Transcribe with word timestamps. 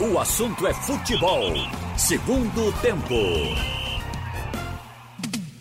O 0.00 0.18
assunto 0.18 0.66
é 0.66 0.74
futebol. 0.74 1.52
Segundo 1.96 2.72
tempo. 2.82 3.14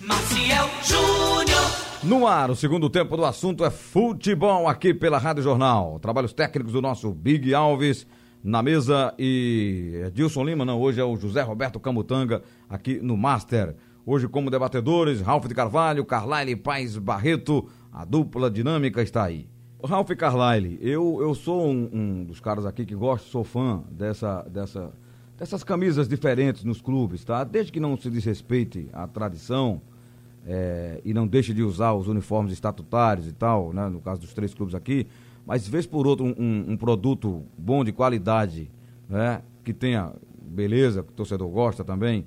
Maciel 0.01 0.67
Júnior. 0.81 1.61
No 2.01 2.25
ar, 2.25 2.49
o 2.49 2.55
segundo 2.55 2.89
tempo 2.89 3.15
do 3.15 3.25
assunto 3.25 3.63
é 3.63 3.69
futebol 3.69 4.67
aqui 4.67 4.91
pela 4.91 5.19
Rádio 5.19 5.43
Jornal. 5.43 5.99
Trabalhos 5.99 6.33
técnicos 6.33 6.73
do 6.73 6.81
nosso 6.81 7.13
Big 7.13 7.53
Alves 7.53 8.07
na 8.43 8.63
mesa 8.63 9.13
e 9.19 10.01
Edilson 10.07 10.43
Lima, 10.45 10.65
não, 10.65 10.81
hoje 10.81 10.99
é 10.99 11.03
o 11.03 11.15
José 11.15 11.43
Roberto 11.43 11.79
Camutanga 11.79 12.41
aqui 12.67 12.99
no 13.03 13.15
Master. 13.15 13.75
Hoje 14.03 14.27
como 14.27 14.49
debatedores, 14.49 15.21
Ralf 15.21 15.45
de 15.45 15.53
Carvalho, 15.53 16.03
Carlyle 16.03 16.55
Paz 16.55 16.97
Barreto, 16.97 17.69
a 17.91 18.03
dupla 18.03 18.49
dinâmica 18.49 19.03
está 19.03 19.25
aí. 19.25 19.52
Ralf 19.85 20.09
Carlyle, 20.11 20.79
eu, 20.81 21.19
eu 21.21 21.35
sou 21.35 21.67
um, 21.67 21.89
um, 21.91 22.23
dos 22.23 22.39
caras 22.39 22.65
aqui 22.65 22.85
que 22.85 22.95
gosto, 22.95 23.27
sou 23.27 23.43
fã 23.43 23.83
dessa, 23.91 24.41
dessa, 24.43 24.93
dessas 25.37 25.61
camisas 25.61 26.07
diferentes 26.07 26.63
nos 26.63 26.81
clubes, 26.81 27.25
tá? 27.25 27.43
Desde 27.43 27.69
que 27.69 27.81
não 27.81 27.97
se 27.97 28.09
desrespeite 28.09 28.87
a 28.93 29.05
tradição 29.07 29.81
é, 30.47 31.01
e 31.03 31.13
não 31.13 31.27
deixe 31.27 31.53
de 31.53 31.61
usar 31.61 31.93
os 31.93 32.07
uniformes 32.07 32.53
estatutários 32.53 33.27
e 33.27 33.33
tal, 33.33 33.73
né? 33.73 33.89
No 33.89 33.99
caso 33.99 34.21
dos 34.21 34.33
três 34.33 34.53
clubes 34.53 34.73
aqui, 34.73 35.05
mas 35.45 35.67
vez 35.67 35.85
por 35.85 36.07
outro 36.07 36.25
um, 36.25 36.65
um 36.69 36.77
produto 36.77 37.43
bom 37.57 37.83
de 37.83 37.91
qualidade, 37.91 38.71
né? 39.09 39.41
Que 39.65 39.73
tenha 39.73 40.13
beleza, 40.41 41.03
que 41.03 41.09
o 41.09 41.13
torcedor 41.13 41.49
gosta 41.49 41.83
também, 41.83 42.25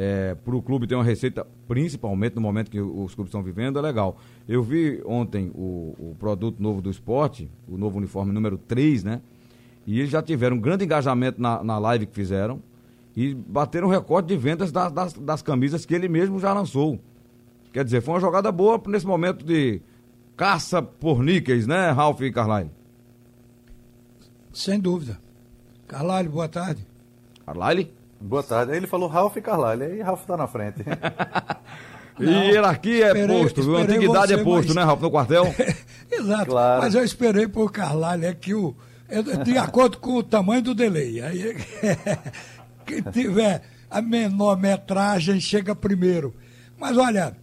é, 0.00 0.36
para 0.36 0.54
o 0.54 0.62
clube 0.62 0.86
ter 0.86 0.94
uma 0.94 1.02
receita, 1.02 1.44
principalmente 1.66 2.36
no 2.36 2.40
momento 2.40 2.70
que 2.70 2.80
os 2.80 3.16
clubes 3.16 3.30
estão 3.30 3.42
vivendo, 3.42 3.80
é 3.80 3.82
legal. 3.82 4.16
Eu 4.48 4.62
vi 4.62 5.02
ontem 5.04 5.50
o, 5.52 5.92
o, 5.98 6.16
produto 6.16 6.62
novo 6.62 6.80
do 6.80 6.88
esporte, 6.88 7.50
o 7.66 7.76
novo 7.76 7.98
uniforme 7.98 8.30
número 8.30 8.56
3, 8.56 9.02
né? 9.02 9.20
E 9.84 9.98
eles 9.98 10.08
já 10.08 10.22
tiveram 10.22 10.56
um 10.56 10.60
grande 10.60 10.84
engajamento 10.84 11.42
na, 11.42 11.64
na 11.64 11.80
live 11.80 12.06
que 12.06 12.14
fizeram 12.14 12.62
e 13.16 13.34
bateram 13.34 13.88
recorde 13.88 14.28
de 14.28 14.36
vendas 14.36 14.70
das, 14.70 14.92
das, 14.92 15.12
das 15.14 15.42
camisas 15.42 15.84
que 15.84 15.96
ele 15.96 16.06
mesmo 16.06 16.38
já 16.38 16.52
lançou. 16.52 17.00
Quer 17.72 17.84
dizer, 17.84 18.00
foi 18.00 18.14
uma 18.14 18.20
jogada 18.20 18.52
boa 18.52 18.80
nesse 18.86 19.06
momento 19.06 19.44
de 19.44 19.82
caça 20.36 20.80
por 20.80 21.24
níqueis, 21.24 21.66
né, 21.66 21.90
Ralf 21.90 22.20
e 22.20 22.30
Carlyle? 22.30 22.70
Sem 24.52 24.78
dúvida. 24.78 25.18
Carlyle, 25.88 26.28
boa 26.28 26.48
tarde. 26.48 26.86
Carlyle? 27.44 27.97
Boa 28.20 28.42
tarde. 28.42 28.72
Aí 28.72 28.78
ele 28.78 28.86
falou 28.86 29.08
Ralf 29.08 29.36
e 29.36 29.40
Carlyle, 29.40 29.84
aí 29.84 30.00
Ralf 30.00 30.24
tá 30.24 30.36
na 30.36 30.46
frente. 30.46 30.84
Não, 32.18 32.32
e 32.44 32.50
hierarquia 32.50 33.06
é 33.06 33.08
esperei, 33.08 33.42
posto, 33.42 33.62
viu? 33.62 33.76
Antiguidade 33.76 34.34
é 34.34 34.42
posto, 34.42 34.68
mas... 34.68 34.76
né, 34.76 34.82
Ralf, 34.82 35.00
no 35.00 35.10
quartel? 35.10 35.54
Exato. 36.10 36.50
Claro. 36.50 36.82
Mas 36.82 36.94
eu 36.94 37.04
esperei 37.04 37.46
por 37.46 37.70
Carlyle, 37.70 38.26
é 38.26 38.34
que 38.34 38.54
o. 38.54 38.74
De 39.44 39.56
acordo 39.56 39.98
com 39.98 40.16
o 40.16 40.22
tamanho 40.22 40.62
do 40.62 40.74
delay. 40.74 41.22
Aí, 41.22 41.56
quem 42.84 43.02
tiver 43.02 43.62
a 43.90 44.02
menor 44.02 44.58
metragem 44.58 45.40
chega 45.40 45.74
primeiro. 45.74 46.34
Mas 46.78 46.98
olha, 46.98 47.34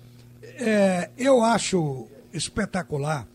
é, 0.59 1.09
eu 1.17 1.43
acho 1.43 2.07
espetacular 2.31 3.25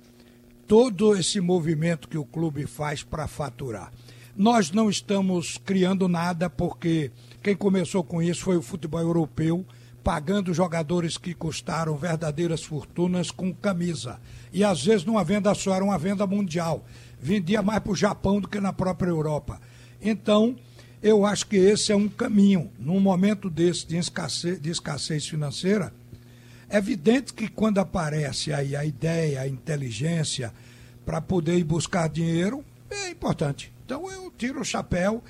todo 0.66 1.16
esse 1.16 1.41
movimento 1.41 2.08
que 2.08 2.16
o 2.16 2.24
clube 2.24 2.66
faz 2.66 3.02
para 3.02 3.27
faturar. 3.27 3.91
Nós 4.36 4.70
não 4.70 4.88
estamos 4.88 5.58
criando 5.58 6.08
nada 6.08 6.48
porque 6.48 7.11
quem 7.42 7.56
começou 7.56 8.05
com 8.05 8.22
isso 8.22 8.42
foi 8.42 8.56
o 8.56 8.62
futebol 8.62 9.00
europeu, 9.00 9.64
pagando 10.05 10.52
jogadores 10.52 11.16
que 11.16 11.34
custaram 11.34 11.96
verdadeiras 11.96 12.62
fortunas 12.62 13.30
com 13.30 13.52
camisa. 13.52 14.20
E 14.52 14.62
às 14.62 14.84
vezes 14.84 15.05
numa 15.05 15.24
venda 15.24 15.55
só, 15.55 15.74
era 15.74 15.84
uma 15.84 15.98
venda 15.98 16.27
mundial. 16.27 16.84
Vendia 17.20 17.62
mais 17.62 17.80
para 17.80 17.92
o 17.92 17.96
Japão 17.96 18.41
do 18.41 18.48
que 18.48 18.61
na 18.61 18.72
própria 18.72 19.11
Europa. 19.11 19.61
Então, 20.02 20.56
eu 21.02 21.24
acho 21.24 21.46
que 21.46 21.56
esse 21.56 21.92
é 21.92 21.96
um 21.96 22.08
caminho. 22.08 22.70
Num 22.78 23.00
momento 23.00 23.48
desse 23.48 23.86
de 23.86 23.96
escassez, 23.96 24.61
de 24.61 24.70
escassez 24.70 25.27
financeira, 25.27 25.92
é 26.68 26.77
evidente 26.77 27.33
que 27.33 27.48
quando 27.48 27.79
aparece 27.79 28.52
aí 28.52 28.77
a 28.77 28.84
ideia, 28.84 29.40
a 29.40 29.48
inteligência 29.48 30.52
para 31.06 31.20
poder 31.20 31.56
ir 31.56 31.64
buscar 31.64 32.08
dinheiro, 32.08 32.64
é 32.90 33.11
importante. 33.11 33.73
Então 33.84 34.11
eu 34.11 34.30
tiro 34.36 34.61
o 34.61 34.64
chapéu. 34.64 35.23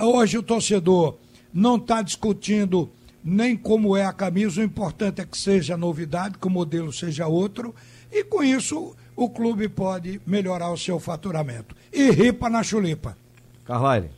Hoje 0.00 0.38
o 0.38 0.42
torcedor 0.42 1.18
não 1.52 1.76
está 1.76 2.02
discutindo 2.02 2.90
nem 3.22 3.56
como 3.56 3.96
é 3.96 4.04
a 4.04 4.12
camisa, 4.12 4.60
o 4.60 4.64
importante 4.64 5.20
é 5.20 5.26
que 5.26 5.36
seja 5.36 5.76
novidade, 5.76 6.38
que 6.38 6.46
o 6.46 6.50
modelo 6.50 6.92
seja 6.92 7.26
outro, 7.26 7.74
e 8.10 8.24
com 8.24 8.42
isso 8.42 8.96
o 9.14 9.28
clube 9.28 9.68
pode 9.68 10.20
melhorar 10.26 10.70
o 10.70 10.78
seu 10.78 10.98
faturamento. 10.98 11.76
E 11.92 12.10
ripa 12.10 12.48
na 12.48 12.62
chulipa. 12.62 13.16
Carlyle. 13.64 14.10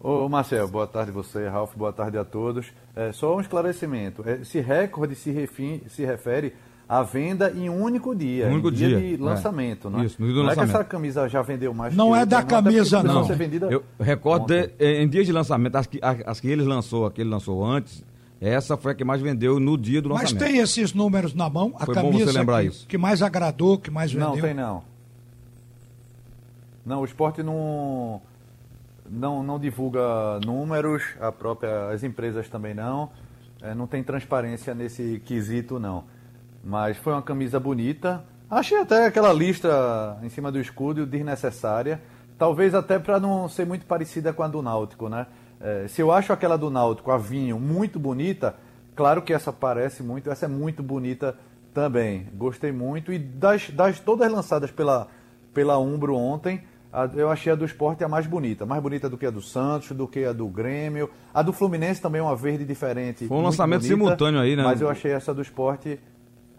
Ô, 0.00 0.28
Marcel, 0.28 0.66
boa 0.66 0.86
tarde 0.86 1.12
você, 1.12 1.48
Ralf, 1.48 1.76
boa 1.76 1.92
tarde 1.92 2.18
a 2.18 2.24
todos. 2.24 2.66
É, 2.96 3.12
só 3.12 3.36
um 3.36 3.40
esclarecimento. 3.40 4.28
Esse 4.28 4.60
recorde 4.60 5.14
se, 5.14 5.30
refim, 5.30 5.80
se 5.88 6.04
refere 6.04 6.54
à 6.92 7.02
venda 7.02 7.50
em 7.50 7.70
um 7.70 7.82
único 7.82 8.14
dia. 8.14 8.48
Um 8.48 8.52
único 8.52 8.70
dia, 8.70 8.88
dia. 8.88 8.98
de 8.98 9.14
é. 9.14 9.24
lançamento, 9.24 9.88
é. 9.88 9.90
não 9.90 10.00
é? 10.00 10.04
Isso, 10.04 10.16
no 10.20 10.26
dia 10.26 10.34
do 10.34 10.40
não 10.40 10.48
lançamento. 10.48 10.68
é 10.68 10.72
que 10.72 10.78
essa 10.78 10.84
camisa 10.84 11.26
já 11.26 11.40
vendeu 11.40 11.72
mais 11.72 11.96
Não 11.96 12.14
é 12.14 12.26
da 12.26 12.40
outra, 12.40 12.62
camisa, 12.62 13.02
não. 13.02 13.24
Ser 13.24 13.34
vendida 13.34 13.66
Eu 13.70 13.82
recordo 13.98 14.46
de, 14.46 14.70
em 14.78 15.08
dias 15.08 15.24
de 15.24 15.32
lançamento, 15.32 15.74
as 15.76 15.86
que, 15.86 15.98
as 16.02 16.38
que 16.38 16.48
ele 16.48 16.62
lançou, 16.62 17.06
a 17.06 17.10
que 17.10 17.22
ele 17.22 17.30
lançou 17.30 17.64
antes, 17.64 18.04
essa 18.38 18.76
foi 18.76 18.92
a 18.92 18.94
que 18.94 19.04
mais 19.04 19.22
vendeu 19.22 19.58
no 19.58 19.78
dia 19.78 20.02
do 20.02 20.10
lançamento. 20.10 20.34
Mas 20.38 20.42
tem 20.50 20.58
esses 20.58 20.92
números 20.92 21.32
na 21.32 21.48
mão? 21.48 21.72
A 21.78 21.86
Foi 21.86 21.94
camisa 21.94 22.26
bom 22.26 22.30
você 22.30 22.38
lembrar 22.38 22.60
que, 22.60 22.68
isso. 22.68 22.86
que 22.86 22.98
mais 22.98 23.22
agradou, 23.22 23.78
que 23.78 23.90
mais 23.90 24.12
vendeu? 24.12 24.28
Não, 24.28 24.40
tem 24.42 24.52
não. 24.52 24.82
Não, 26.84 27.00
o 27.00 27.04
esporte 27.06 27.42
não, 27.42 28.20
não, 29.08 29.42
não 29.42 29.58
divulga 29.58 30.00
números, 30.44 31.02
a 31.18 31.32
própria, 31.32 31.88
as 31.88 32.02
empresas 32.02 32.50
também 32.50 32.74
não. 32.74 33.08
É, 33.62 33.74
não 33.74 33.86
tem 33.86 34.02
transparência 34.02 34.74
nesse 34.74 35.22
quesito, 35.24 35.78
não. 35.78 36.04
Mas 36.64 36.96
foi 36.96 37.12
uma 37.12 37.22
camisa 37.22 37.58
bonita. 37.58 38.24
Achei 38.50 38.78
até 38.78 39.06
aquela 39.06 39.32
lista 39.32 40.18
em 40.22 40.28
cima 40.28 40.52
do 40.52 40.60
escudo 40.60 41.06
desnecessária. 41.06 42.00
Talvez 42.38 42.74
até 42.74 42.98
para 42.98 43.18
não 43.18 43.48
ser 43.48 43.66
muito 43.66 43.86
parecida 43.86 44.32
com 44.32 44.42
a 44.42 44.48
do 44.48 44.62
Náutico, 44.62 45.08
né? 45.08 45.26
É, 45.60 45.86
se 45.88 46.00
eu 46.00 46.10
acho 46.10 46.32
aquela 46.32 46.58
do 46.58 46.68
Náutico, 46.70 47.10
a 47.10 47.16
vinho, 47.16 47.58
muito 47.58 47.98
bonita, 47.98 48.56
claro 48.96 49.22
que 49.22 49.32
essa 49.32 49.52
parece 49.52 50.02
muito, 50.02 50.28
essa 50.28 50.46
é 50.46 50.48
muito 50.48 50.82
bonita 50.82 51.36
também. 51.72 52.26
Gostei 52.34 52.72
muito. 52.72 53.12
E 53.12 53.18
das, 53.18 53.70
das 53.70 54.00
todas 54.00 54.30
lançadas 54.30 54.70
pela, 54.70 55.08
pela 55.54 55.78
Umbro 55.78 56.16
ontem, 56.16 56.62
a, 56.92 57.08
eu 57.14 57.30
achei 57.30 57.52
a 57.52 57.54
do 57.54 57.64
esporte 57.64 58.04
a 58.04 58.08
mais 58.08 58.26
bonita. 58.26 58.66
Mais 58.66 58.82
bonita 58.82 59.08
do 59.08 59.16
que 59.16 59.24
a 59.24 59.30
do 59.30 59.40
Santos, 59.40 59.92
do 59.92 60.06
que 60.06 60.24
a 60.24 60.32
do 60.32 60.46
Grêmio. 60.48 61.08
A 61.32 61.42
do 61.42 61.52
Fluminense 61.52 62.02
também 62.02 62.20
é 62.20 62.24
uma 62.24 62.36
verde 62.36 62.64
diferente. 62.64 63.26
Foi 63.26 63.36
um 63.36 63.42
lançamento 63.42 63.82
bonita, 63.82 63.96
simultâneo 63.96 64.40
aí, 64.40 64.56
né? 64.56 64.62
Mas 64.62 64.80
eu 64.80 64.90
achei 64.90 65.12
essa 65.12 65.32
do 65.32 65.40
esporte 65.40 65.98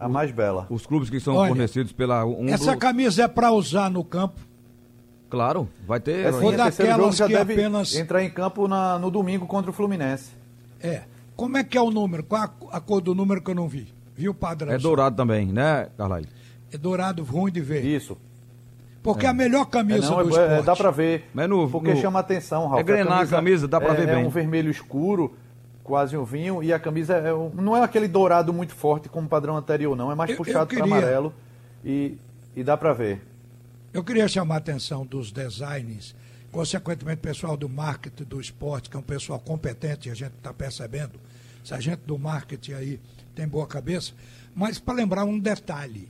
a 0.05 0.09
mais 0.09 0.31
bela. 0.31 0.67
Os 0.69 0.85
clubes 0.85 1.09
que 1.09 1.19
são 1.19 1.35
Olha, 1.35 1.49
fornecidos 1.49 1.91
pela 1.91 2.25
Umbro, 2.25 2.49
Essa 2.53 2.75
camisa 2.77 3.23
é 3.23 3.27
para 3.27 3.51
usar 3.51 3.89
no 3.89 4.03
campo. 4.03 4.39
claro, 5.29 5.67
vai 5.87 5.99
ter. 5.99 6.27
É, 6.27 6.31
Foi 6.31 6.51
sim, 6.51 6.57
terceiro 6.61 6.91
daquelas 6.91 7.19
que 7.21 7.27
deve 7.27 7.53
apenas- 7.53 7.95
entrar 7.95 8.23
em 8.23 8.29
campo 8.29 8.67
na- 8.67 8.99
no 8.99 9.09
domingo 9.09 9.45
contra 9.47 9.71
o 9.71 9.73
Fluminense. 9.73 10.31
É. 10.79 11.03
Como 11.35 11.57
é 11.57 11.63
que 11.63 11.77
é 11.77 11.81
o 11.81 11.89
número? 11.89 12.23
Qual 12.23 12.41
a, 12.41 12.77
a 12.77 12.79
cor 12.79 13.01
do 13.01 13.15
número 13.15 13.41
que 13.41 13.49
eu 13.49 13.55
não 13.55 13.67
vi? 13.67 13.91
Viu 14.15 14.31
o 14.31 14.35
padrão? 14.35 14.71
É 14.71 14.77
dourado 14.77 15.15
também, 15.15 15.47
né, 15.47 15.87
Carlyle? 15.97 16.27
É 16.71 16.77
dourado, 16.77 17.23
ruim 17.23 17.51
de 17.51 17.61
ver. 17.61 17.83
Isso. 17.83 18.15
Porque 19.01 19.25
a 19.25 19.33
melhor 19.33 19.63
É, 19.63 19.65
camisa 19.65 20.09
não, 20.11 20.23
do 20.23 20.37
é- 20.37 20.39
é- 20.39 20.45
esporte. 20.45 20.65
dá 20.65 20.75
pra 20.75 20.91
ver. 20.91 21.29
Mas 21.33 21.49
no- 21.49 21.69
porque 21.69 21.93
no- 21.93 21.99
chama 21.99 22.19
atenção, 22.19 22.67
Ralf. 22.67 22.79
é 22.79 22.83
grenar 22.83 23.21
a 23.23 23.27
camisa, 23.27 23.67
dá 23.67 23.81
pra 23.81 23.93
é, 23.93 23.95
ver 23.95 24.09
É 24.09 24.15
bem. 24.15 24.25
um 24.25 24.29
vermelho 24.29 24.69
escuro, 24.69 25.35
quase 25.83 26.15
um 26.17 26.23
vinho, 26.23 26.63
e 26.63 26.71
a 26.71 26.79
camisa 26.79 27.15
é 27.15 27.33
um- 27.33 27.49
não 27.49 27.75
é 27.75 27.83
aquele 27.83 28.07
dourado 28.07 28.53
muito 28.53 28.73
forte 28.73 29.09
como 29.09 29.27
o 29.27 29.29
padrão 29.29 29.57
anterior, 29.57 29.95
não. 29.95 30.11
É 30.11 30.15
mais 30.15 30.31
Eu- 30.31 30.37
puxado 30.37 30.73
para 30.73 30.83
amarelo 30.83 31.33
e, 31.83 32.17
e 32.55 32.63
dá 32.63 32.77
pra 32.77 32.93
ver. 32.93 33.21
Eu 33.93 34.03
queria 34.03 34.27
chamar 34.27 34.55
a 34.55 34.57
atenção 34.59 35.05
dos 35.05 35.31
designers, 35.31 36.15
consequentemente, 36.51 37.21
pessoal 37.21 37.55
do 37.57 37.67
marketing 37.69 38.23
do 38.23 38.39
esporte, 38.41 38.89
que 38.89 38.95
é 38.95 38.99
um 38.99 39.03
pessoal 39.03 39.39
competente, 39.39 40.09
a 40.09 40.13
gente 40.15 40.33
está 40.37 40.53
percebendo. 40.53 41.19
Se 41.63 41.73
a 41.73 41.79
gente 41.79 41.99
do 42.05 42.17
marketing 42.17 42.73
aí 42.73 42.99
tem 43.35 43.47
boa 43.47 43.65
cabeça. 43.67 44.13
Mas 44.55 44.79
para 44.79 44.93
lembrar 44.95 45.25
um 45.25 45.37
detalhe: 45.39 46.09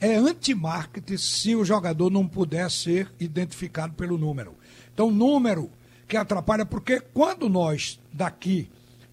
é 0.00 0.14
anti-marketing 0.16 1.16
se 1.16 1.54
o 1.56 1.64
jogador 1.64 2.10
não 2.10 2.26
puder 2.26 2.70
ser 2.70 3.10
identificado 3.20 3.92
pelo 3.94 4.18
número. 4.18 4.54
Então, 4.92 5.10
número 5.10 5.70
que 6.06 6.16
atrapalha, 6.16 6.66
porque 6.66 7.00
quando 7.00 7.48
nós 7.48 7.98
daqui 8.12 8.70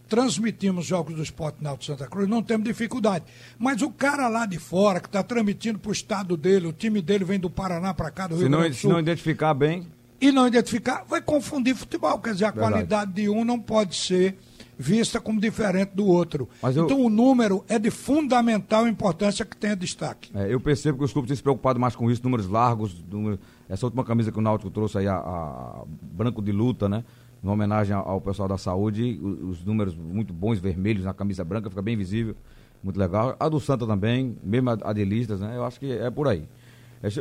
transmitimos 0.10 0.86
jogos 0.86 1.16
do 1.16 1.22
Esporte 1.24 1.64
Náutico 1.64 1.86
Santa 1.86 2.08
Cruz, 2.10 2.28
não 2.28 2.42
temos 2.44 2.66
dificuldade. 2.68 3.24
Mas 3.58 3.82
o 3.82 3.90
cara 3.92 4.28
lá 4.28 4.46
de 4.46 4.58
fora, 4.58 5.00
que 5.00 5.08
está 5.08 5.22
transmitindo 5.24 5.78
para 5.80 5.90
o 5.90 5.94
estado 5.94 6.36
dele, 6.36 6.68
o 6.68 6.74
time 6.74 7.02
dele 7.02 7.24
vem 7.24 7.40
do 7.40 7.50
Paraná 7.50 7.94
para 7.94 8.10
cá, 8.12 8.28
do 8.28 8.36
Rio 8.36 8.44
Se 8.44 8.50
não, 8.50 8.58
Grande 8.60 8.74
do 8.74 8.76
se 8.76 8.82
Sul, 8.82 8.92
não 8.92 9.00
identificar 9.00 9.54
bem, 9.54 9.88
e 10.20 10.32
não 10.32 10.48
identificar, 10.48 11.06
vai 11.08 11.22
confundir 11.22 11.76
futebol. 11.76 12.20
Quer 12.20 12.34
dizer, 12.34 12.46
a 12.46 12.52
Verdade. 12.52 12.74
qualidade 12.74 13.14
de 13.14 13.30
um 13.30 13.46
não 13.46 13.58
pode 13.60 13.96
ser 13.96 14.38
vista 14.78 15.20
como 15.20 15.40
diferente 15.42 15.92
do 15.94 16.06
outro. 16.06 16.48
Eu- 16.64 16.86
Então 16.86 17.02
o 17.02 17.10
número 17.10 17.64
é 17.68 17.78
de 17.78 17.90
fundamental 17.92 18.88
importância 18.88 19.44
que 19.46 19.56
tenha 19.56 19.76
destaque. 19.76 20.30
É, 20.34 20.54
eu 20.54 20.60
percebo 20.60 20.98
que 20.98 21.04
os 21.04 21.12
clubes 21.14 21.28
têm 21.28 21.36
se 21.38 21.44
preocupado 21.44 21.80
mais 21.80 21.96
com 21.96 22.10
isso, 22.10 22.22
números 22.24 22.48
largos, 22.48 22.96
número- 23.10 23.40
essa 23.70 23.86
última 23.86 24.04
camisa 24.04 24.32
que 24.32 24.38
o 24.40 24.42
Náutico 24.42 24.70
trouxe 24.72 24.98
aí, 24.98 25.08
a, 25.08 25.16
a 25.16 25.84
branco 26.14 26.42
de 26.42 26.52
luta, 26.52 26.88
né? 26.90 27.04
Em 27.44 27.48
homenagem 27.48 27.96
ao 27.96 28.20
pessoal 28.20 28.48
da 28.48 28.58
saúde, 28.58 29.20
os, 29.22 29.60
os 29.60 29.66
números 29.66 29.96
muito 29.96 30.34
bons, 30.34 30.60
vermelhos 30.60 31.06
na 31.06 31.14
camisa 31.14 31.44
branca, 31.44 31.70
fica 31.70 31.82
bem 31.82 31.96
visível, 31.96 32.36
muito 32.84 33.00
legal. 33.00 33.36
A 33.40 33.48
do 33.48 33.60
Santa 33.60 33.88
também, 33.88 34.38
mesmo 34.44 34.70
a, 34.70 34.94
de 34.94 35.06
listas, 35.06 35.40
né? 35.40 35.56
Eu 35.56 35.64
acho 35.64 35.80
que 35.80 35.92
é 35.92 36.10
por 36.10 36.28
aí. 36.28 36.48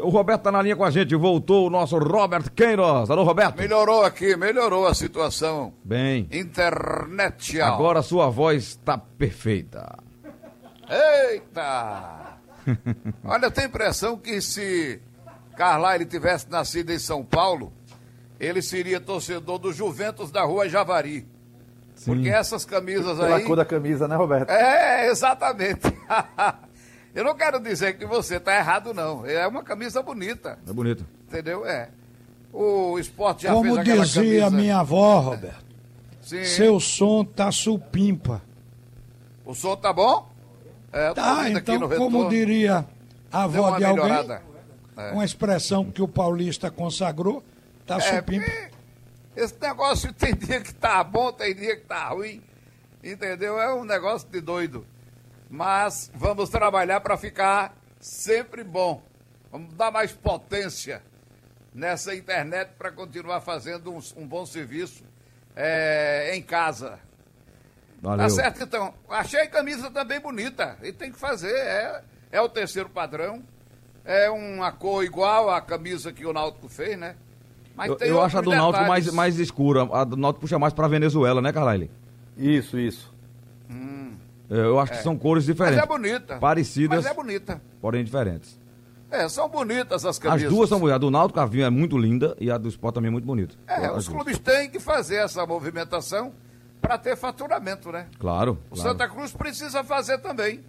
O 0.03 0.09
Roberto 0.09 0.43
tá 0.43 0.50
na 0.50 0.61
linha 0.61 0.75
com 0.75 0.85
a 0.85 0.91
gente, 0.91 1.15
voltou 1.15 1.69
o 1.69 1.70
nosso 1.70 1.97
Robert 1.99 2.50
Queiroz. 2.50 3.09
Alô, 3.11 3.23
Roberto. 3.23 3.59
Melhorou 3.59 4.03
aqui, 4.03 4.37
melhorou 4.37 4.88
a 4.88 4.94
situação. 4.94 5.73
Bem. 5.85 6.29
Internet. 6.32 7.61
Agora 7.61 8.03
sua 8.03 8.29
voz 8.29 8.64
está 8.64 8.99
perfeita. 8.99 9.99
Eita! 10.91 12.38
Olha, 13.23 13.47
eu 13.47 13.50
tenho 13.53 13.69
impressão 13.69 14.17
que 14.17 14.41
se 14.41 15.00
Carlyle 15.56 16.06
tivesse 16.06 16.50
nascido 16.50 16.91
em 16.91 16.99
São 16.99 17.25
Paulo, 17.25 17.73
ele 18.38 18.62
seria 18.62 19.00
torcedor 19.00 19.58
do 19.58 19.73
Juventus 19.73 20.31
da 20.31 20.43
rua 20.44 20.69
Javari. 20.69 21.26
Sim. 21.94 22.12
Porque 22.14 22.29
essas 22.29 22.64
camisas 22.64 23.19
Pela 23.19 23.37
aí. 23.37 23.44
cor 23.44 23.56
da 23.56 23.64
camisa, 23.64 24.06
né, 24.06 24.14
Roberto? 24.14 24.50
É, 24.50 25.08
exatamente. 25.11 25.81
Eu 27.14 27.25
não 27.25 27.35
quero 27.35 27.58
dizer 27.58 27.99
que 27.99 28.06
você 28.06 28.37
está 28.37 28.55
errado, 28.56 28.94
não. 28.94 29.26
É 29.26 29.44
uma 29.46 29.62
camisa 29.64 30.00
bonita. 30.02 30.58
É 30.69 30.73
bonita. 30.73 31.05
Entendeu? 31.26 31.67
É. 31.67 31.88
O 32.52 32.99
esporte 32.99 33.43
já 33.43 33.52
Como 33.52 33.64
fez 33.64 33.79
aquela 33.79 34.05
dizia 34.05 34.44
camisa... 34.44 34.50
minha 34.50 34.79
avó, 34.79 35.19
Roberto, 35.20 35.64
Sim. 36.23 36.44
seu 36.44 36.79
som 36.79 37.25
tá 37.25 37.50
supimpa. 37.50 38.40
O 39.44 39.55
som 39.55 39.76
tá 39.76 39.93
bom? 39.93 40.31
É, 40.93 41.12
Tá, 41.12 41.50
então, 41.50 41.79
no 41.81 41.88
como 41.96 42.29
diria 42.29 42.87
a 43.32 43.43
avó 43.44 43.76
de 43.76 43.85
alguém. 43.85 44.38
É. 44.96 45.12
uma 45.12 45.25
expressão 45.25 45.85
que 45.85 46.02
o 46.02 46.08
paulista 46.08 46.70
consagrou, 46.70 47.43
tá 47.88 47.99
É, 48.05 48.70
esse 49.35 49.56
negócio 49.61 50.12
tem 50.12 50.35
dia 50.35 50.61
que 50.61 50.75
tá 50.75 51.02
bom, 51.02 51.32
tem 51.32 51.55
dia 51.55 51.76
que 51.76 51.87
tá 51.87 52.08
ruim. 52.08 52.43
Entendeu? 53.02 53.58
É 53.58 53.73
um 53.73 53.85
negócio 53.85 54.29
de 54.29 54.40
doido. 54.40 54.87
Mas 55.49 56.11
vamos 56.14 56.50
trabalhar 56.50 57.00
para 57.00 57.17
ficar 57.17 57.75
sempre 57.99 58.62
bom. 58.62 59.02
Vamos 59.50 59.73
dar 59.75 59.90
mais 59.90 60.12
potência 60.12 61.02
nessa 61.73 62.14
internet 62.14 62.73
para 62.76 62.93
continuar 62.93 63.40
fazendo 63.40 63.93
um, 63.93 64.00
um 64.17 64.26
bom 64.26 64.44
serviço 64.44 65.05
é, 65.56 66.35
em 66.35 66.43
casa. 66.43 66.99
Valeu. 68.02 68.26
Tá 68.26 68.31
certo, 68.31 68.62
então. 68.62 68.94
Achei 69.08 69.40
a 69.40 69.49
camisa 69.49 69.90
também 69.90 70.20
bonita. 70.20 70.76
E 70.82 70.93
tem 70.93 71.11
que 71.11 71.19
fazer. 71.19 71.55
É, 71.55 72.02
é 72.32 72.40
o 72.40 72.49
terceiro 72.49 72.90
padrão. 72.90 73.43
É 74.05 74.29
uma 74.31 74.73
cor 74.73 75.05
igual 75.05 75.50
à 75.50 75.61
camisa 75.61 76.12
que 76.12 76.26
o 76.26 76.32
Náutico 76.32 76.69
fez, 76.69 76.99
né? 76.99 77.17
Mas 77.78 77.90
Eu, 78.00 78.06
eu 78.08 78.20
acho 78.22 78.36
a 78.36 78.40
do 78.40 78.50
Náutico 78.50 78.84
mais, 78.86 79.10
mais 79.12 79.38
escura. 79.38 79.88
A 79.92 80.02
do 80.04 80.16
Náutico 80.16 80.40
puxa 80.42 80.58
mais 80.58 80.72
pra 80.75 80.88
Venezuela, 80.88 81.40
né, 81.40 81.52
Carlyle? 81.52 81.88
Isso, 82.36 82.78
isso. 82.78 83.14
Eu 84.50 84.80
acho 84.80 84.92
que 84.92 85.02
são 85.02 85.16
cores 85.16 85.46
Mas 85.46 85.54
diferentes. 85.56 85.82
é 85.82 85.86
bonita. 85.86 86.36
Parecidas, 86.38 87.04
Mas 87.04 87.12
é 87.12 87.14
bonita. 87.14 87.60
porém 87.80 88.02
diferentes. 88.02 88.58
É, 89.10 89.28
são 89.28 89.48
bonitas 89.48 90.04
as 90.04 90.16
As 90.16 90.19
camisas. 90.19 90.50
duas 90.50 90.69
são 90.69 90.78
bonitas. 90.78 90.96
A 90.96 90.98
do 90.98 91.10
Náutico, 91.10 91.38
a 91.40 91.46
vinha 91.46 91.66
é 91.66 91.70
muito 91.70 91.96
linda 91.96 92.34
e 92.40 92.50
a 92.50 92.58
do 92.58 92.69
Sport 92.69 92.94
também 92.94 93.08
é 93.08 93.12
muito 93.12 93.25
bonita. 93.26 93.54
É, 93.66 93.75
As 93.75 93.82
os 93.84 93.90
duas. 93.90 94.08
clubes 94.08 94.38
têm 94.38 94.70
que 94.70 94.80
fazer 94.80 95.16
essa 95.16 95.46
movimentação 95.46 96.32
para 96.80 96.96
ter 96.98 97.16
faturamento, 97.16 97.92
né? 97.92 98.06
Claro. 98.19 98.58
O 98.70 98.75
claro. 98.75 98.90
Santa 98.90 99.08
Cruz 99.08 99.32
precisa 99.32 99.84
fazer 99.84 100.19
também. 100.19 100.60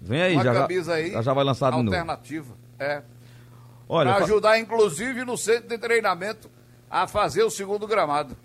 Vem 0.00 0.22
aí, 0.22 0.34
uma 0.34 0.44
já, 0.44 0.54
camisa 0.54 0.94
aí. 0.94 1.10
já 1.12 1.22
já 1.22 1.32
vai 1.34 1.44
lançar 1.44 1.70
de 1.70 1.76
novo. 1.78 1.88
Alternativa. 1.88 2.54
É. 2.78 3.02
Olha, 3.88 4.14
Para 4.14 4.24
ajudar, 4.24 4.58
inclusive, 4.58 5.24
no 5.24 5.36
centro 5.36 5.68
de 5.68 5.78
treinamento 5.78 6.50
a 6.90 7.06
fazer 7.06 7.42
o 7.42 7.50
segundo 7.50 7.86
gramado. 7.86 8.36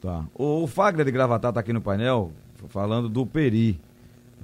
Tá. 0.00 0.24
O, 0.34 0.64
o 0.64 0.66
Fagner 0.66 1.04
de 1.04 1.10
Gravatar 1.10 1.52
tá 1.52 1.60
aqui 1.60 1.72
no 1.72 1.80
painel 1.80 2.32
falando 2.68 3.08
do 3.08 3.26
Peri, 3.26 3.80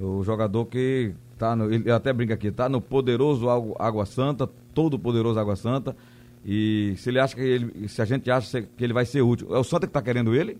o 0.00 0.22
jogador 0.22 0.66
que 0.66 1.14
tá 1.38 1.56
no, 1.56 1.72
ele 1.72 1.90
até 1.90 2.12
brinca 2.12 2.34
aqui, 2.34 2.50
tá 2.50 2.68
no 2.68 2.80
poderoso 2.80 3.48
Água, 3.78 4.06
Santa, 4.06 4.48
todo 4.74 4.98
poderoso 4.98 5.38
Água 5.38 5.56
Santa. 5.56 5.96
E 6.44 6.94
se 6.98 7.08
ele 7.10 7.20
acha 7.20 7.36
que 7.36 7.40
ele, 7.40 7.88
se 7.88 8.02
a 8.02 8.04
gente 8.04 8.30
acha 8.30 8.62
que 8.62 8.82
ele 8.82 8.92
vai 8.92 9.04
ser 9.04 9.22
útil, 9.22 9.54
é 9.54 9.58
o 9.58 9.64
Santa 9.64 9.86
que 9.86 9.92
tá 9.92 10.02
querendo 10.02 10.34
ele? 10.34 10.58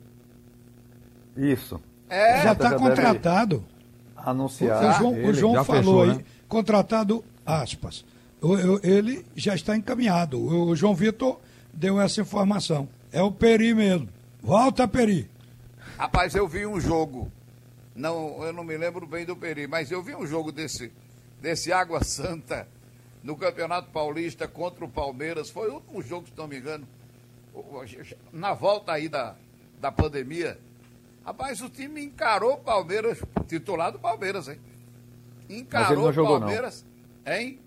Isso. 1.36 1.80
É, 2.08 2.36
já 2.38 2.42
já 2.44 2.52
está 2.52 2.78
contratado. 2.78 3.64
Anunciar. 4.16 4.78
o 4.78 4.92
João, 4.98 5.24
o. 5.24 5.34
João 5.34 5.64
falou 5.64 5.82
fechou, 5.82 6.02
aí, 6.02 6.08
né? 6.18 6.24
contratado, 6.46 7.24
aspas. 7.44 8.04
Ele 8.82 9.24
já 9.36 9.54
está 9.54 9.76
encaminhado. 9.76 10.40
O, 10.42 10.74
João 10.74 10.94
Vitor 10.94 11.40
deu 11.72 12.00
essa 12.00 12.20
informação. 12.20 12.88
É 13.12 13.22
o 13.22 13.30
Peri 13.30 13.72
mesmo. 13.72 14.08
Volta, 14.42 14.88
Peri. 14.88 15.30
Rapaz, 15.96 16.34
eu 16.34 16.48
vi 16.48 16.66
um 16.66 16.80
jogo. 16.80 17.30
Não, 17.94 18.42
eu 18.44 18.52
não 18.52 18.64
me 18.64 18.76
lembro 18.76 19.06
bem 19.06 19.24
do 19.24 19.36
Peri, 19.36 19.66
mas 19.66 19.90
eu 19.90 20.02
vi 20.02 20.16
um 20.16 20.26
jogo 20.26 20.50
desse, 20.50 20.90
desse 21.40 21.72
Água 21.72 22.02
Santa 22.02 22.66
no 23.22 23.36
Campeonato 23.36 23.90
Paulista 23.90 24.48
contra 24.48 24.84
o 24.84 24.88
Palmeiras. 24.88 25.48
Foi 25.48 25.70
o 25.70 25.74
último 25.74 26.02
jogo, 26.02 26.26
se 26.26 26.32
não 26.36 26.48
me 26.48 26.58
engano. 26.58 26.86
Na 28.32 28.54
volta 28.54 28.92
aí 28.92 29.08
da, 29.08 29.36
da 29.80 29.92
pandemia. 29.92 30.58
Rapaz, 31.24 31.60
o 31.60 31.68
time 31.68 32.02
encarou 32.02 32.54
o 32.54 32.58
Palmeiras, 32.58 33.22
titular 33.46 33.92
do 33.92 33.98
Palmeiras, 34.00 34.48
hein? 34.48 34.58
Encarou 35.48 36.08
o 36.08 36.12
jogou, 36.12 36.40
não. 36.40 36.40
Palmeiras, 36.40 36.84
hein? 37.24 37.60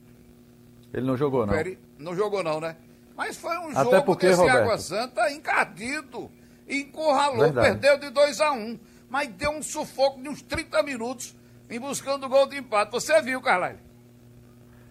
Ele 0.96 1.06
não 1.06 1.18
jogou, 1.18 1.46
não. 1.46 1.54
Peri- 1.54 1.78
não 2.00 2.16
jogou 2.16 2.42
não, 2.44 2.60
né? 2.62 2.76
Mas 3.18 3.36
foi 3.38 3.58
um 3.58 3.70
Até 3.70 3.84
jogo 3.84 4.02
porque, 4.04 4.28
desse 4.28 4.40
Roberto- 4.40 4.58
Água 4.62 4.78
Santa 4.78 5.30
encardido. 5.32 6.30
Encurralou, 6.68 7.40
Verdade. 7.40 7.78
perdeu 7.80 8.00
de 8.00 8.10
2 8.10 8.42
a 8.42 8.52
1 8.52 8.56
um, 8.58 8.80
Mas 9.10 9.30
deu 9.30 9.52
um 9.52 9.62
sufoco 9.62 10.20
de 10.22 10.28
uns 10.28 10.42
30 10.42 10.82
minutos 10.84 11.36
em 11.70 11.80
buscando 11.80 12.26
o 12.26 12.30
gol 12.30 12.48
de 12.48 12.58
empate. 12.58 12.92
Você 12.92 13.22
viu, 13.22 13.40
Carlyle? 13.42 13.78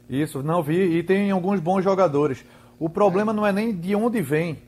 Isso, 0.08 0.42
não 0.42 0.62
vi. 0.62 0.98
E 0.98 1.02
tem 1.02 1.30
alguns 1.30 1.58
bons 1.60 1.82
jogadores. 1.82 2.44
O 2.78 2.88
problema 2.88 3.32
não 3.32 3.46
é 3.46 3.52
nem 3.52 3.74
de 3.74 3.94
onde 3.94 4.20
vem 4.22 4.62